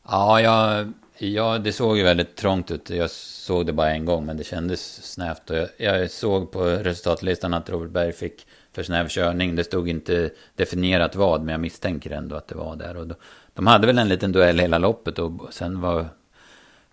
Ja, 0.08 0.40
jag, 0.40 0.92
ja, 1.18 1.58
det 1.58 1.72
såg 1.72 1.98
ju 1.98 2.04
väldigt 2.04 2.36
trångt 2.36 2.70
ut. 2.70 2.90
Jag 2.90 3.10
såg 3.10 3.66
det 3.66 3.72
bara 3.72 3.90
en 3.90 4.04
gång, 4.04 4.26
men 4.26 4.36
det 4.36 4.44
kändes 4.44 5.12
snävt. 5.12 5.50
Och 5.50 5.56
jag, 5.56 5.68
jag 5.76 6.10
såg 6.10 6.50
på 6.50 6.64
resultatlistan 6.64 7.54
att 7.54 7.70
Robert 7.70 7.90
Berg 7.90 8.12
fick 8.12 8.46
för 8.72 8.82
snäv 8.82 9.08
körning. 9.08 9.56
Det 9.56 9.64
stod 9.64 9.88
inte 9.88 10.30
definierat 10.56 11.16
vad, 11.16 11.42
men 11.42 11.52
jag 11.52 11.60
misstänker 11.60 12.10
ändå 12.10 12.36
att 12.36 12.48
det 12.48 12.54
var 12.54 12.76
där. 12.76 12.96
Och 12.96 13.06
då, 13.06 13.14
de 13.54 13.66
hade 13.66 13.86
väl 13.86 13.98
en 13.98 14.08
liten 14.08 14.32
duell 14.32 14.58
hela 14.58 14.78
loppet 14.78 15.18
och 15.18 15.32
sen 15.50 15.80
var... 15.80 16.06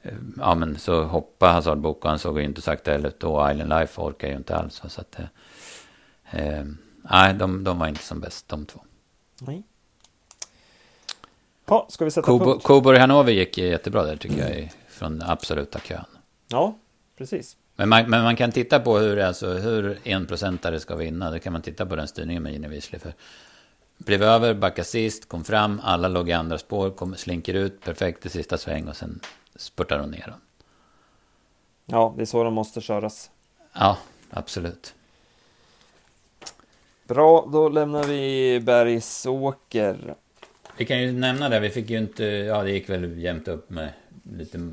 Eh, 0.07 0.13
ja, 0.37 0.55
men 0.55 0.79
så 0.79 1.03
hoppade 1.03 1.51
Hazard 1.51 1.77
Bok 1.77 2.03
och 2.03 2.09
han 2.09 2.19
såg 2.19 2.39
ju 2.39 2.45
inte 2.45 2.61
sakta 2.61 2.91
heller 2.91 3.09
ut. 3.09 3.23
Och 3.23 3.51
Island 3.51 3.69
Life 3.69 4.01
orkar 4.01 4.27
ju 4.27 4.35
inte 4.35 4.55
alls. 4.55 4.81
Så 4.87 5.01
att, 5.01 5.19
eh, 5.19 5.25
Eh, 6.31 6.65
nej, 7.11 7.33
de, 7.33 7.63
de 7.63 7.79
var 7.79 7.87
inte 7.87 8.03
som 8.03 8.19
bäst 8.19 8.49
de 8.49 8.65
två. 8.65 8.79
Nej. 9.41 9.63
Ja, 11.65 11.87
ska 11.89 12.05
vi 12.05 12.11
sätta 12.11 12.25
Kobo, 12.25 12.45
punkt? 12.45 12.63
Coburg 12.63 12.99
Hanover 12.99 13.31
gick 13.31 13.57
jättebra 13.57 14.03
där 14.03 14.15
tycker 14.15 14.37
jag, 14.37 14.71
från 14.89 15.21
absoluta 15.21 15.79
kön. 15.79 16.05
Ja, 16.47 16.77
precis. 17.17 17.57
Men 17.75 17.89
man, 17.89 18.09
men 18.09 18.23
man 18.23 18.35
kan 18.35 18.51
titta 18.51 18.79
på 18.79 18.97
hur, 18.97 19.19
alltså, 19.19 19.53
hur 19.53 19.99
enprocentare 20.03 20.79
ska 20.79 20.95
vinna. 20.95 21.31
Det 21.31 21.39
kan 21.39 21.53
man 21.53 21.61
titta 21.61 21.85
på 21.85 21.95
den 21.95 22.07
styrningen 22.07 22.43
med 22.43 22.51
Gine 22.51 22.67
Wiesli. 22.67 22.99
För 22.99 23.13
blev 23.97 24.23
över, 24.23 24.53
backade 24.53 24.87
sist, 24.87 25.29
kom 25.29 25.43
fram, 25.43 25.81
alla 25.83 26.07
låg 26.07 26.29
i 26.29 26.33
andra 26.33 26.57
spår, 26.57 26.89
kom, 26.89 27.15
slinker 27.15 27.53
ut, 27.53 27.81
perfekt 27.81 28.25
i 28.25 28.29
sista 28.29 28.57
sväng 28.57 28.87
och 28.87 28.95
sen 28.95 29.19
spurtar 29.57 29.99
hon 29.99 30.11
ner 30.11 30.27
dem. 30.27 30.39
Ja, 31.85 32.13
det 32.17 32.23
är 32.23 32.25
så 32.25 32.43
de 32.43 32.53
måste 32.53 32.81
köras. 32.81 33.31
Ja, 33.73 33.97
absolut. 34.29 34.95
Bra, 37.07 37.49
då 37.51 37.69
lämnar 37.69 38.03
vi 38.03 38.59
Bergsåker. 38.59 40.15
Vi 40.77 40.85
kan 40.85 41.01
ju 41.01 41.11
nämna 41.11 41.49
det, 41.49 41.59
vi 41.59 41.69
fick 41.69 41.89
ju 41.89 41.97
inte, 41.97 42.23
ja 42.25 42.63
det 42.63 42.71
gick 42.71 42.89
väl 42.89 43.19
jämnt 43.19 43.47
upp 43.47 43.69
med 43.69 43.89
lite 44.23 44.71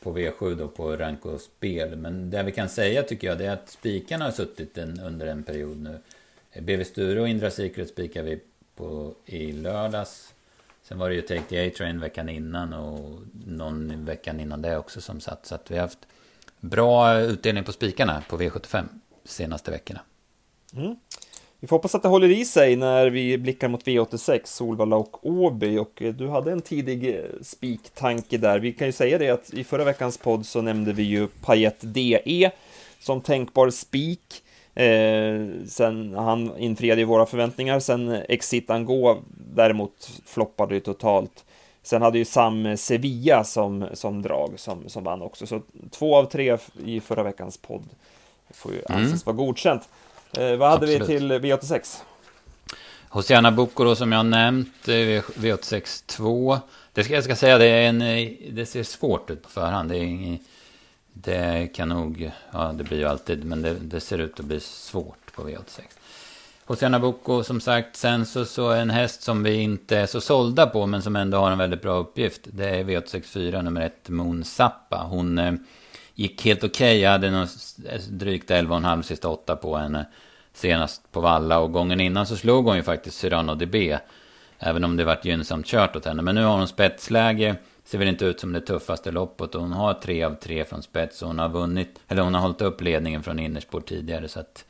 på 0.00 0.18
V7 0.18 0.54
då 0.54 0.68
på 0.68 0.96
rank 0.96 1.26
och 1.26 1.40
spel. 1.40 1.96
Men 1.96 2.30
det 2.30 2.42
vi 2.42 2.52
kan 2.52 2.68
säga 2.68 3.02
tycker 3.02 3.26
jag 3.26 3.38
det 3.38 3.46
är 3.46 3.52
att 3.52 3.68
spikarna 3.68 4.24
har 4.24 4.32
suttit 4.32 4.78
en, 4.78 5.00
under 5.00 5.26
en 5.26 5.42
period 5.42 5.80
nu. 5.80 5.98
BV 6.60 6.84
Sture 6.84 7.20
och 7.20 7.28
Indra 7.28 7.50
Secret 7.50 7.88
spikar 7.88 8.22
vi 8.22 8.40
på 8.76 9.14
i 9.26 9.52
lördags. 9.52 10.34
Sen 10.88 10.98
var 10.98 11.08
det 11.08 11.14
ju 11.14 11.22
Take 11.22 11.42
the 11.42 11.68
A-Train 11.68 12.00
veckan 12.00 12.28
innan 12.28 12.72
och 12.72 13.20
någon 13.46 14.04
veckan 14.04 14.40
innan 14.40 14.62
det 14.62 14.78
också 14.78 15.00
som 15.00 15.20
satt. 15.20 15.46
Så 15.46 15.54
att 15.54 15.70
vi 15.70 15.74
har 15.74 15.82
haft 15.82 15.98
bra 16.60 17.20
utdelning 17.20 17.64
på 17.64 17.72
spikarna 17.72 18.22
på 18.28 18.38
V75 18.38 18.84
senaste 19.24 19.70
veckorna. 19.70 20.00
Mm. 20.76 20.96
Vi 21.60 21.66
får 21.66 21.76
hoppas 21.76 21.94
att 21.94 22.02
det 22.02 22.08
håller 22.08 22.30
i 22.30 22.44
sig 22.44 22.76
när 22.76 23.10
vi 23.10 23.38
blickar 23.38 23.68
mot 23.68 23.84
V86, 23.84 24.40
Solvalla 24.44 24.96
och 24.96 25.26
Åby. 25.26 25.78
Och 25.78 26.02
eh, 26.02 26.14
du 26.14 26.28
hade 26.28 26.52
en 26.52 26.60
tidig 26.60 27.14
eh, 27.14 27.24
spiktanke 27.42 28.38
där. 28.38 28.58
Vi 28.58 28.72
kan 28.72 28.86
ju 28.86 28.92
säga 28.92 29.18
det 29.18 29.30
att 29.30 29.54
i 29.54 29.64
förra 29.64 29.84
veckans 29.84 30.18
podd 30.18 30.46
så 30.46 30.62
nämnde 30.62 30.92
vi 30.92 31.02
ju 31.02 31.26
Payet 31.26 31.78
DE 31.80 32.50
som 33.00 33.20
tänkbar 33.20 33.70
spik. 33.70 34.42
Eh, 34.78 35.66
sen 35.66 36.14
han 36.14 36.58
infriade 36.58 37.04
våra 37.04 37.26
förväntningar. 37.26 37.80
Sen 37.80 38.08
Exit 38.28 38.70
Ango 38.70 39.16
däremot 39.54 40.10
floppade 40.26 40.74
ju 40.74 40.80
totalt. 40.80 41.44
Sen 41.82 42.02
hade 42.02 42.18
ju 42.18 42.24
Sam 42.24 42.76
Sevilla 42.76 43.44
som, 43.44 43.86
som 43.92 44.22
drag 44.22 44.52
som, 44.56 44.88
som 44.88 45.04
vann 45.04 45.22
också. 45.22 45.46
Så 45.46 45.62
två 45.90 46.16
av 46.16 46.24
tre 46.24 46.58
i 46.84 47.00
förra 47.00 47.22
veckans 47.22 47.56
podd 47.58 47.84
får 48.50 48.72
ju 48.72 48.82
anses 48.88 49.26
mm. 49.26 49.36
vara 49.36 49.36
godkänt. 49.36 49.88
Eh, 50.38 50.56
vad 50.56 50.70
hade 50.70 50.86
Absolut. 50.86 51.02
vi 51.02 51.06
till 51.06 51.32
V86? 51.32 52.02
Hosiana 53.08 53.52
Boko 53.52 53.94
som 53.94 54.12
jag 54.12 54.26
nämnt, 54.26 54.88
eh, 54.88 54.92
V86 54.92 56.06
2. 56.06 56.58
Det 56.92 57.04
ska, 57.04 57.14
jag 57.14 57.24
ska 57.24 57.36
säga, 57.36 57.58
det, 57.58 57.66
är 57.66 57.88
en, 57.88 58.02
eh, 58.02 58.28
det 58.50 58.66
ser 58.66 58.82
svårt 58.82 59.30
ut 59.30 59.42
på 59.42 59.48
förhand. 59.48 59.90
Det, 59.90 59.96
är, 59.98 60.38
det 61.22 61.72
kan 61.74 61.88
nog, 61.88 62.30
ja 62.50 62.72
det 62.72 62.84
blir 62.84 62.98
ju 62.98 63.04
alltid, 63.04 63.44
men 63.44 63.62
det, 63.62 63.74
det 63.74 64.00
ser 64.00 64.18
ut 64.18 64.40
att 64.40 64.46
bli 64.46 64.60
svårt 64.60 65.32
på 65.34 65.42
V86. 65.42 65.82
Hosiana 66.64 67.00
Boko 67.00 67.42
som 67.42 67.60
sagt, 67.60 67.96
sen 67.96 68.26
så, 68.26 68.44
så 68.44 68.72
en 68.72 68.90
häst 68.90 69.22
som 69.22 69.42
vi 69.42 69.54
inte 69.54 69.98
är 69.98 70.06
så 70.06 70.20
sålda 70.20 70.66
på, 70.66 70.86
men 70.86 71.02
som 71.02 71.16
ändå 71.16 71.38
har 71.38 71.50
en 71.50 71.58
väldigt 71.58 71.82
bra 71.82 71.96
uppgift. 71.96 72.40
Det 72.44 72.68
är 72.68 72.84
V864 72.84 73.62
nummer 73.62 73.80
ett, 73.80 74.08
Moon 74.08 74.44
Zappa. 74.44 74.96
Hon 75.10 75.38
eh, 75.38 75.52
gick 76.14 76.44
helt 76.44 76.64
okej. 76.64 76.68
Okay. 76.68 76.98
Jag 76.98 77.10
hade 77.10 77.30
nog 77.30 77.48
eh, 77.88 78.00
drygt 78.10 78.50
11,5 78.50 79.02
sista 79.02 79.28
åtta 79.28 79.56
på 79.56 79.76
henne 79.76 80.06
senast 80.52 81.12
på 81.12 81.20
Valla. 81.20 81.58
Och 81.58 81.72
gången 81.72 82.00
innan 82.00 82.26
så 82.26 82.36
slog 82.36 82.64
hon 82.64 82.76
ju 82.76 82.82
faktiskt 82.82 83.18
Cyrano 83.18 83.54
DB. 83.54 83.98
Även 84.58 84.84
om 84.84 84.96
det 84.96 85.04
varit 85.04 85.24
gynnsamt 85.24 85.66
kört 85.66 85.96
åt 85.96 86.04
henne. 86.04 86.22
Men 86.22 86.34
nu 86.34 86.44
har 86.44 86.58
hon 86.58 86.68
spetsläge. 86.68 87.56
Ser 87.88 87.98
väl 87.98 88.08
inte 88.08 88.24
ut 88.24 88.40
som 88.40 88.52
det 88.52 88.60
tuffaste 88.60 89.10
loppet. 89.10 89.54
Och 89.54 89.60
hon 89.60 89.72
har 89.72 89.94
tre 89.94 90.22
av 90.22 90.34
tre 90.34 90.64
från 90.64 90.82
spets. 90.82 91.22
Och 91.22 91.28
hon 91.28 91.38
har 91.38 91.48
vunnit. 91.48 92.00
Eller 92.08 92.22
hon 92.22 92.34
har 92.34 92.40
hållit 92.40 92.60
upp 92.60 92.80
ledningen 92.80 93.22
från 93.22 93.38
innerspår 93.38 93.80
tidigare. 93.80 94.28
Så 94.28 94.40
att. 94.40 94.64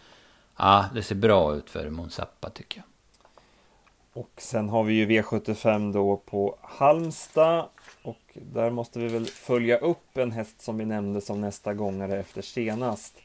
Ja, 0.57 0.85
det 0.95 1.03
ser 1.03 1.15
bra 1.15 1.55
ut 1.55 1.71
för 1.71 1.91
Monsappa 1.91 2.51
tycker 2.51 2.79
jag. 2.79 2.85
Och 4.23 4.31
sen 4.37 4.69
har 4.69 4.85
vi 4.85 4.95
ju 4.95 5.07
V75 5.07 5.93
då 5.93 6.17
på 6.17 6.59
Halmstad. 6.63 7.65
Och 8.03 8.23
där 8.35 8.71
måste 8.71 8.99
vi 8.99 9.09
väl 9.09 9.27
följa 9.27 9.79
upp 9.79 10.17
en 10.17 10.33
häst 10.33 10.61
som 10.61 10.79
vi 10.79 10.85
nämnde 10.85 11.21
som 11.21 11.41
nästa 11.41 11.75
gångare 11.75 12.19
efter 12.19 12.43
senast. 12.43 13.17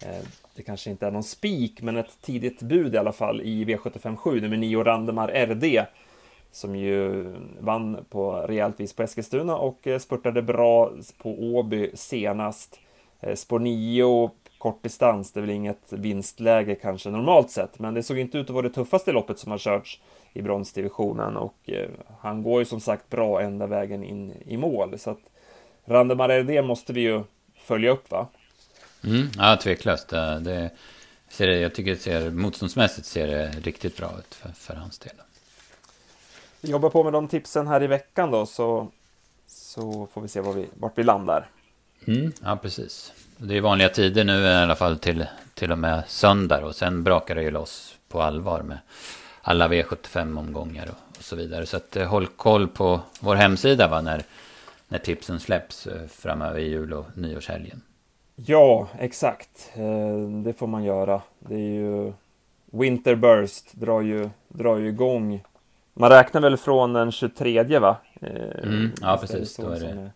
Eh, 0.00 0.24
det 0.54 0.62
kanske 0.62 0.90
inte 0.90 1.06
är 1.06 1.10
någon 1.10 1.24
spik, 1.24 1.82
men 1.82 1.96
ett 1.96 2.18
tidigt 2.20 2.62
bud 2.62 2.94
i 2.94 2.98
alla 2.98 3.12
fall 3.12 3.40
i 3.40 3.64
V75-7, 3.64 4.40
nummer 4.40 4.56
9 4.56 4.84
Randemar 4.84 5.46
RD. 5.46 5.86
Som 6.52 6.76
ju 6.76 7.24
vann 7.60 8.04
på 8.10 8.32
rejält 8.32 8.80
vis 8.80 8.92
på 8.92 9.02
Eskilstuna 9.02 9.56
och 9.56 9.86
eh, 9.86 9.98
spurtade 9.98 10.42
bra 10.42 10.92
på 11.22 11.30
Åby 11.30 11.90
senast. 11.94 12.80
Eh, 13.20 13.34
Spår 13.34 13.58
9 13.58 14.30
kort 14.58 14.82
distans, 14.82 15.32
det 15.32 15.40
är 15.40 15.42
väl 15.42 15.50
inget 15.50 15.92
vinstläge 15.92 16.74
kanske 16.74 17.10
normalt 17.10 17.50
sett, 17.50 17.78
men 17.78 17.94
det 17.94 18.02
såg 18.02 18.18
inte 18.18 18.38
ut 18.38 18.46
att 18.46 18.54
vara 18.54 18.68
det 18.68 18.74
tuffaste 18.74 19.12
loppet 19.12 19.38
som 19.38 19.50
har 19.50 19.58
körts 19.58 20.00
i 20.32 20.42
bronsdivisionen 20.42 21.36
och 21.36 21.56
eh, 21.64 21.88
han 22.20 22.42
går 22.42 22.60
ju 22.60 22.64
som 22.64 22.80
sagt 22.80 23.10
bra 23.10 23.40
ända 23.40 23.66
vägen 23.66 24.04
in 24.04 24.32
i 24.46 24.56
mål 24.56 24.98
så 24.98 25.10
att 25.10 25.20
Randemar 25.84 26.28
det 26.28 26.62
måste 26.62 26.92
vi 26.92 27.00
ju 27.00 27.22
följa 27.54 27.90
upp 27.90 28.10
va? 28.10 28.28
Mm, 29.04 29.28
ja, 29.36 29.56
tveklöst. 29.62 30.08
Det, 30.08 30.70
ser 31.28 31.46
det, 31.46 31.58
jag 31.58 31.74
tycker 31.74 31.90
det 31.90 31.96
ser, 31.96 32.30
motståndsmässigt 32.30 33.06
ser 33.06 33.26
det 33.26 33.48
riktigt 33.48 33.96
bra 33.96 34.12
ut 34.18 34.34
för, 34.34 34.48
för 34.48 34.74
hans 34.74 34.98
del. 34.98 35.12
Jobbar 36.62 36.90
på 36.90 37.04
med 37.04 37.12
de 37.12 37.28
tipsen 37.28 37.66
här 37.66 37.82
i 37.82 37.86
veckan 37.86 38.30
då, 38.30 38.46
så, 38.46 38.88
så 39.46 40.08
får 40.12 40.20
vi 40.20 40.28
se 40.28 40.40
var 40.40 40.52
vi, 40.52 40.66
vart 40.78 40.98
vi 40.98 41.02
landar. 41.02 41.48
Mm, 42.06 42.32
ja, 42.42 42.58
precis. 42.62 43.12
Det 43.36 43.56
är 43.56 43.60
vanliga 43.60 43.88
tider 43.88 44.24
nu 44.24 44.42
i 44.42 44.54
alla 44.54 44.76
fall 44.76 44.98
till, 44.98 45.26
till 45.54 45.72
och 45.72 45.78
med 45.78 46.02
söndag 46.08 46.64
och 46.64 46.74
sen 46.74 47.04
brakar 47.04 47.34
det 47.34 47.42
ju 47.42 47.50
loss 47.50 47.96
på 48.08 48.22
allvar 48.22 48.62
med 48.62 48.78
alla 49.42 49.68
V75-omgångar 49.68 50.86
och, 50.86 51.18
och, 51.18 51.24
så 51.24 51.36
vidare. 51.36 51.66
Så 51.66 51.76
att, 51.76 51.96
eh, 51.96 52.08
håll 52.08 52.26
koll 52.26 52.68
på 52.68 53.00
vår 53.20 53.36
hemsida 53.36 53.88
va, 53.88 54.00
när, 54.00 54.22
när 54.88 54.98
tipsen 54.98 55.40
släpps 55.40 55.86
eh, 55.86 56.06
framöver 56.06 56.58
i 56.58 56.68
jul 56.68 56.92
och 56.92 57.06
nyårshelgen. 57.14 57.82
Ja, 58.36 58.88
exakt. 58.98 59.70
Eh, 59.74 60.42
det 60.44 60.52
får 60.52 60.66
man 60.66 60.84
göra. 60.84 61.22
Det 61.38 61.54
är 61.54 61.58
ju 61.58 62.12
Winterburst 62.72 63.72
drar 63.72 64.00
ju, 64.00 64.30
drar 64.48 64.78
ju 64.78 64.88
igång. 64.88 65.42
Man 65.94 66.10
räknar 66.10 66.40
väl 66.40 66.56
från 66.56 66.92
den 66.92 67.12
23 67.12 67.78
va? 67.78 67.96
Mm, 68.20 68.92
ja, 69.00 69.18
precis. 69.20 69.56
Då 69.56 69.70
är 69.70 69.80
det 69.80 70.10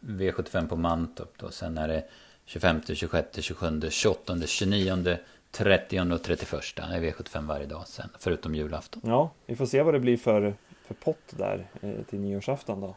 V75 0.00 0.68
på 0.68 0.76
Mantorp 0.76 1.32
då. 1.38 1.50
Sen 1.50 1.78
är 1.78 1.88
det 1.88 2.04
25, 2.44 2.80
26, 2.94 3.42
27, 3.42 3.80
28, 3.90 4.36
29, 4.46 5.18
30 5.50 6.12
och 6.12 6.22
31. 6.22 6.62
Det 6.76 6.82
är 6.82 7.00
V75 7.00 7.46
varje 7.46 7.66
dag 7.66 7.86
sen, 7.86 8.08
förutom 8.18 8.54
julafton. 8.54 9.02
Ja, 9.04 9.30
vi 9.46 9.56
får 9.56 9.66
se 9.66 9.82
vad 9.82 9.94
det 9.94 10.00
blir 10.00 10.16
för, 10.16 10.54
för 10.86 10.94
pott 10.94 11.18
där 11.30 11.66
eh, 11.80 12.04
till 12.10 12.20
nyårsafton 12.20 12.80
då. 12.80 12.96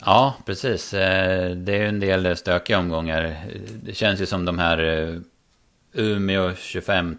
Ja, 0.00 0.34
precis. 0.44 0.94
Eh, 0.94 1.50
det 1.50 1.72
är 1.72 1.86
en 1.86 2.00
del 2.00 2.36
stökiga 2.36 2.78
omgångar. 2.78 3.36
Det 3.82 3.94
känns 3.94 4.20
ju 4.20 4.26
som 4.26 4.44
de 4.44 4.58
här 4.58 4.78
eh, 4.78 5.20
Umeå 5.92 6.54
25, 6.54 7.18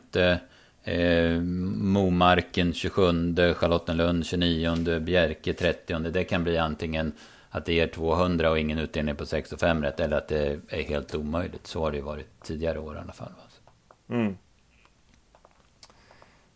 eh, 0.87 1.41
Momarken 1.41 2.73
27, 2.73 3.53
Charlottenlund 3.53 4.25
29, 4.25 4.99
Bjerke 4.99 5.53
30. 5.53 5.99
Det 5.99 6.23
kan 6.23 6.43
bli 6.43 6.57
antingen 6.57 7.11
att 7.49 7.65
det 7.65 7.73
ger 7.73 7.87
200 7.87 8.51
och 8.51 8.59
ingen 8.59 8.77
utdelning 8.77 9.15
på 9.15 9.25
6 9.25 9.51
och 9.51 9.59
5 9.59 9.83
rätt 9.83 9.99
eller 9.99 10.17
att 10.17 10.27
det 10.27 10.59
är 10.67 10.83
helt 10.83 11.15
omöjligt. 11.15 11.67
Så 11.67 11.81
har 11.81 11.91
det 11.91 11.97
ju 11.97 12.03
varit 12.03 12.43
tidigare 12.43 12.79
år 12.79 12.95
i 12.95 12.99
alla 12.99 13.13
fall. 13.13 13.31
Alltså. 13.43 13.61
Mm. 14.09 14.37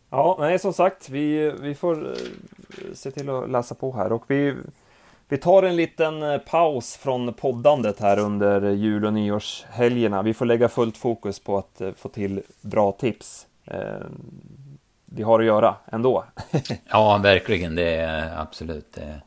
Ja, 0.10 0.38
nej 0.40 0.60
som 0.60 0.74
sagt, 0.74 1.10
vi, 1.10 1.52
vi 1.62 1.76
får 1.76 2.12
eh, 2.12 2.14
se 2.94 3.12
till 3.12 3.30
att 3.30 3.50
läsa 3.50 3.76
på 3.76 3.92
här 3.92 4.12
och 4.12 4.24
vi 4.28 4.56
vi 5.32 5.38
tar 5.38 5.64
en 5.64 5.76
liten 5.76 6.24
eh, 6.24 6.38
paus 6.38 6.96
från 6.98 7.34
poddandet 7.34 8.00
här 8.00 8.20
under 8.20 8.72
jul 8.72 9.06
och 9.06 9.14
nyårshelgerna. 9.14 10.22
Vi 10.22 10.34
får 10.34 10.46
lägga 10.46 10.70
fullt 10.70 10.98
fokus 10.98 11.40
på 11.40 11.58
att 11.58 11.82
eh, 11.82 11.92
få 11.94 12.10
till 12.10 12.42
bra 12.62 12.92
tips. 12.92 13.48
Eh, 13.74 14.08
vi 15.06 15.24
har 15.24 15.40
att 15.40 15.46
göra 15.46 15.76
ändå. 15.92 16.26
ja, 16.90 17.18
verkligen. 17.18 17.76
Det 17.76 17.96
är 17.96 18.40
absolut. 18.42 18.94
Det, 18.94 19.22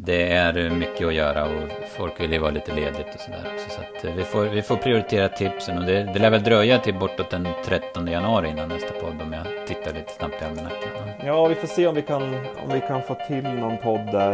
det 0.00 0.32
är 0.32 0.70
mycket 0.70 1.06
att 1.06 1.14
göra 1.14 1.44
och 1.44 1.68
folk 1.96 2.20
vill 2.20 2.32
ju 2.32 2.38
vara 2.38 2.50
lite 2.50 2.74
ledigt 2.74 3.14
och 3.14 3.20
sådär 3.20 3.52
också. 3.54 3.70
Så 3.70 3.80
att 3.80 4.16
vi, 4.16 4.24
får, 4.24 4.44
vi 4.44 4.62
får 4.62 4.76
prioritera 4.76 5.28
tipsen 5.28 5.78
och 5.78 5.84
det, 5.84 6.04
det 6.12 6.18
lär 6.18 6.30
väl 6.30 6.42
dröja 6.42 6.78
till 6.78 6.94
bortåt 6.94 7.30
den 7.30 7.48
13 7.64 8.06
januari 8.06 8.48
innan 8.48 8.68
nästa 8.68 8.92
podd 8.92 9.22
om 9.22 9.32
jag 9.32 9.66
tittar 9.66 9.92
lite 9.94 10.12
snabbt 10.12 10.42
i 10.42 10.44
almanackan. 10.44 10.90
Ja, 11.24 11.46
vi 11.46 11.54
får 11.54 11.66
se 11.66 11.86
om 11.86 11.94
vi 11.94 12.02
kan, 12.02 12.22
om 12.34 12.72
vi 12.72 12.80
kan 12.80 13.02
få 13.02 13.16
till 13.26 13.42
någon 13.42 13.76
podd 13.76 14.06
där 14.12 14.32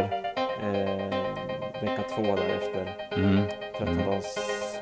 eh, 0.63 1.25
vecka 1.81 2.03
två 2.15 2.21
där 2.21 2.49
efter 2.61 2.95
mm. 3.17 3.45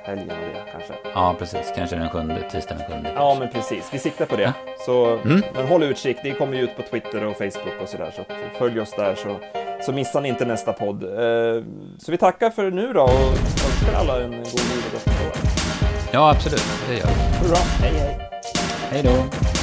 13-dagshelgen 0.05 0.39
och 0.39 0.53
det 0.53 0.71
kanske. 0.71 0.93
Ja, 1.13 1.35
precis. 1.39 1.73
Kanske 1.75 1.95
den 1.95 2.09
sjunde, 2.09 2.49
tisdagen 2.51 2.77
den 2.77 2.91
sjunde. 2.91 3.11
Ja, 3.15 3.35
men 3.39 3.49
precis. 3.49 3.89
Vi 3.93 3.99
siktar 3.99 4.25
på 4.25 4.35
det. 4.35 4.43
Ja. 4.43 4.53
Så 4.85 5.17
mm. 5.25 5.43
men 5.55 5.67
håll 5.67 5.83
utkik. 5.83 6.17
Det 6.23 6.31
kommer 6.31 6.57
ju 6.57 6.63
ut 6.63 6.75
på 6.75 6.81
Twitter 6.81 7.25
och 7.25 7.37
Facebook 7.37 7.81
och 7.81 7.89
sådär. 7.89 8.11
Så 8.15 8.23
följ 8.57 8.79
oss 8.79 8.93
där 8.97 9.15
så, 9.15 9.39
så 9.85 9.91
missar 9.91 10.21
ni 10.21 10.29
inte 10.29 10.45
nästa 10.45 10.73
podd. 10.73 11.03
Eh, 11.03 11.63
så 11.99 12.11
vi 12.11 12.17
tackar 12.17 12.49
för 12.49 12.71
nu 12.71 12.93
då 12.93 13.01
och 13.01 13.09
önskar 13.09 13.93
alla 13.99 14.23
en 14.23 14.31
god 14.31 14.39
jul 14.43 14.83
och 14.85 14.93
gott 14.93 15.37
Ja, 16.11 16.31
absolut. 16.31 16.63
Det 16.87 16.93
gör 16.93 17.07
vi. 17.07 17.47
Bra. 17.47 17.57
Hej, 17.57 17.93
hej. 17.93 18.29
Hej 18.91 19.03
då. 19.03 19.62